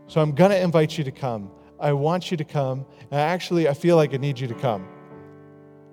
So 0.07 0.21
I'm 0.21 0.33
going 0.33 0.51
to 0.51 0.61
invite 0.61 0.97
you 0.97 1.03
to 1.03 1.11
come. 1.11 1.51
I 1.79 1.93
want 1.93 2.31
you 2.31 2.37
to 2.37 2.43
come. 2.43 2.85
And 3.11 3.19
actually, 3.19 3.67
I 3.67 3.73
feel 3.73 3.95
like 3.95 4.13
I 4.13 4.17
need 4.17 4.39
you 4.39 4.47
to 4.47 4.53
come. 4.53 4.87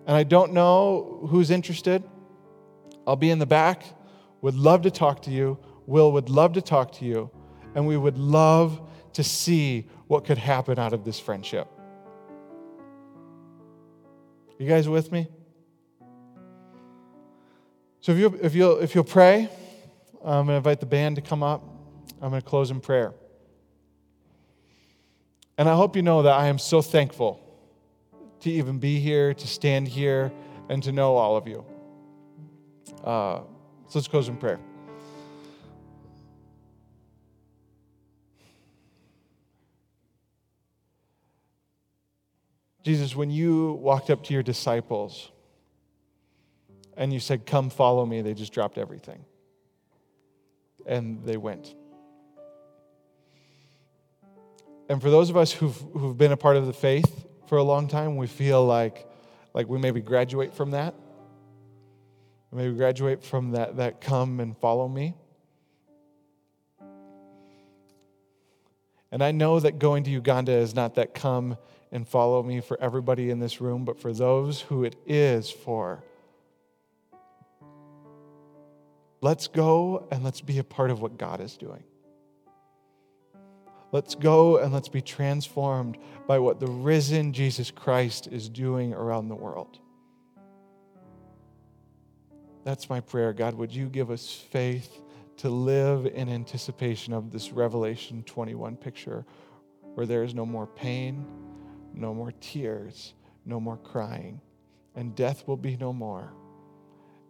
And 0.07 0.17
I 0.17 0.23
don't 0.23 0.53
know 0.53 1.27
who's 1.31 1.51
interested. 1.51 2.03
I'll 3.07 3.17
be 3.17 3.31
in 3.31 3.39
the 3.39 3.47
back. 3.47 3.85
Would 4.43 4.55
love 4.55 4.83
to 4.83 4.91
talk 4.91 5.23
to 5.23 5.31
you. 5.31 5.59
Will 5.87 6.13
would 6.13 6.29
love 6.29 6.53
to 6.55 6.63
talk 6.63 6.93
to 6.93 7.05
you. 7.05 7.31
And 7.75 7.87
we 7.87 7.97
would 7.97 8.19
love 8.19 8.81
to 9.15 9.25
see 9.25 9.89
what 10.07 10.25
could 10.25 10.39
happen 10.39 10.79
out 10.79 10.93
of 10.93 11.05
this 11.05 11.19
friendship. 11.19 11.69
You 14.59 14.69
guys 14.69 14.89
with 14.89 15.11
me? 15.11 15.29
So 18.01 18.13
if 18.13 18.19
you 18.19 18.39
if 18.43 18.55
you'll 18.55 18.79
if 18.79 18.95
you'll 18.95 19.05
pray, 19.05 19.49
I'm 20.25 20.47
going 20.47 20.49
to 20.49 20.55
invite 20.55 20.81
the 20.81 20.87
band 20.87 21.17
to 21.17 21.23
come 21.23 21.43
up. 21.43 21.63
I'm 22.21 22.31
going 22.31 22.43
to 22.43 22.49
close 22.49 22.71
in 22.71 22.81
prayer. 22.81 23.15
And 25.59 25.69
I 25.69 25.75
hope 25.75 25.97
you 25.97 26.03
know 26.03 26.23
that 26.23 26.33
I 26.33 26.47
am 26.47 26.59
so 26.59 26.83
thankful 26.83 27.41
to 28.41 28.51
even 28.51 28.79
be 28.79 28.99
here, 28.99 29.35
to 29.35 29.47
stand 29.47 29.87
here, 29.87 30.33
and 30.69 30.83
to 30.83 30.93
know 30.93 31.17
all 31.17 31.37
of 31.37 31.47
you. 31.47 31.65
Uh, 33.05 33.41
so 33.89 33.99
let's 33.99 34.09
close 34.09 34.29
in 34.29 34.37
prayer. 34.37 34.59
Jesus, 42.83 43.15
when 43.15 43.31
you 43.31 43.75
walked 43.75 44.11
up 44.11 44.25
to 44.25 44.35
your 44.35 44.43
disciples 44.43 45.31
and 46.97 47.13
you 47.13 47.21
said, 47.21 47.47
Come 47.47 47.71
follow 47.71 48.05
me, 48.05 48.23
they 48.23 48.35
just 48.35 48.53
dropped 48.53 48.77
everything. 48.77 49.25
And 50.85 51.23
they 51.25 51.37
went. 51.37 51.77
And 54.93 55.01
for 55.01 55.09
those 55.09 55.31
of 55.31 55.39
us 55.39 55.51
who've, 55.51 55.75
who've 55.95 56.19
been 56.19 56.33
a 56.33 56.37
part 56.37 56.59
of 56.59 56.67
the 56.67 56.73
faith 56.75 57.25
for 57.47 57.57
a 57.57 57.63
long 57.63 57.89
time, 57.89 58.19
we 58.19 58.27
feel 58.27 58.63
like, 58.63 59.09
like 59.55 59.67
we 59.67 59.79
maybe 59.79 60.03
graduate 60.03 60.53
from 60.53 60.73
that. 60.73 60.95
Maybe 62.53 62.75
graduate 62.75 63.25
from 63.25 63.53
that, 63.53 63.79
that 63.79 64.03
come 64.03 64.39
and 64.39 64.55
follow 64.55 64.87
me. 64.87 65.15
And 69.11 69.25
I 69.25 69.31
know 69.31 69.59
that 69.61 69.79
going 69.79 70.05
to 70.05 70.11
Uganda 70.11 70.53
is 70.53 70.75
not 70.75 70.97
that 70.97 71.15
come 71.15 71.57
and 71.91 72.07
follow 72.07 72.43
me 72.43 72.61
for 72.61 72.79
everybody 72.79 73.31
in 73.31 73.39
this 73.39 73.63
room, 73.63 73.87
but 73.87 73.99
for 73.99 74.13
those 74.13 74.61
who 74.61 74.85
it 74.85 74.97
is 75.07 75.51
for. 75.51 76.05
Let's 79.23 79.47
go 79.47 80.07
and 80.11 80.23
let's 80.23 80.43
be 80.43 80.59
a 80.59 80.65
part 80.65 80.91
of 80.91 81.01
what 81.01 81.17
God 81.17 81.41
is 81.41 81.57
doing. 81.57 81.83
Let's 83.93 84.15
go 84.15 84.57
and 84.57 84.73
let's 84.73 84.89
be 84.89 85.03
transformed 85.03 85.99
by 86.27 86.39
what 86.39 86.59
the 86.59 86.67
risen 86.67 87.35
Jesus 87.35 87.71
Christ 87.71 88.27
is 88.27 88.49
doing 88.49 88.95
around 88.95 89.29
the 89.29 89.35
world. 89.35 89.79
That's 92.65 92.89
my 92.89 93.01
prayer. 93.01 93.35
God, 93.35 93.55
would 93.55 93.75
you 93.75 93.89
give 93.89 94.11
us 94.11 94.31
faith 94.31 95.03
to 95.39 95.51
live 95.51 96.07
in 96.07 96.29
anticipation 96.29 97.13
of 97.13 97.31
this 97.31 97.53
Revelation 97.53 98.23
21 98.25 98.77
picture 98.77 99.27
where 99.95 100.07
there 100.07 100.25
is 100.25 100.35
no 100.35 100.47
more 100.47 100.67
pain, 100.67 101.27
no 101.93 102.15
more 102.15 102.33
tears, 102.41 103.13
no 103.45 103.61
more 103.61 103.77
crying, 103.77 104.41
and 104.95 105.15
death 105.15 105.47
will 105.47 105.57
be 105.57 105.77
no 105.77 105.93
more. 105.93 106.33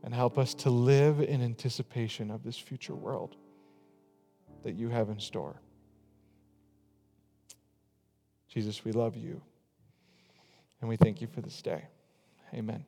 And 0.05 0.15
help 0.15 0.37
us 0.39 0.55
to 0.55 0.71
live 0.71 1.21
in 1.21 1.43
anticipation 1.43 2.31
of 2.31 2.43
this 2.43 2.59
future 2.59 2.95
world 2.95 3.37
that 4.65 4.75
you 4.75 4.89
have 4.89 5.09
in 5.11 5.19
store. 5.19 5.61
Jesus, 8.53 8.85
we 8.85 8.93
love 8.93 9.17
you. 9.17 9.41
And 10.81 10.89
we 10.89 10.97
thank 10.97 11.21
you 11.21 11.27
for 11.27 11.41
this 11.41 11.63
day. 11.63 11.85
Amen. 12.53 12.85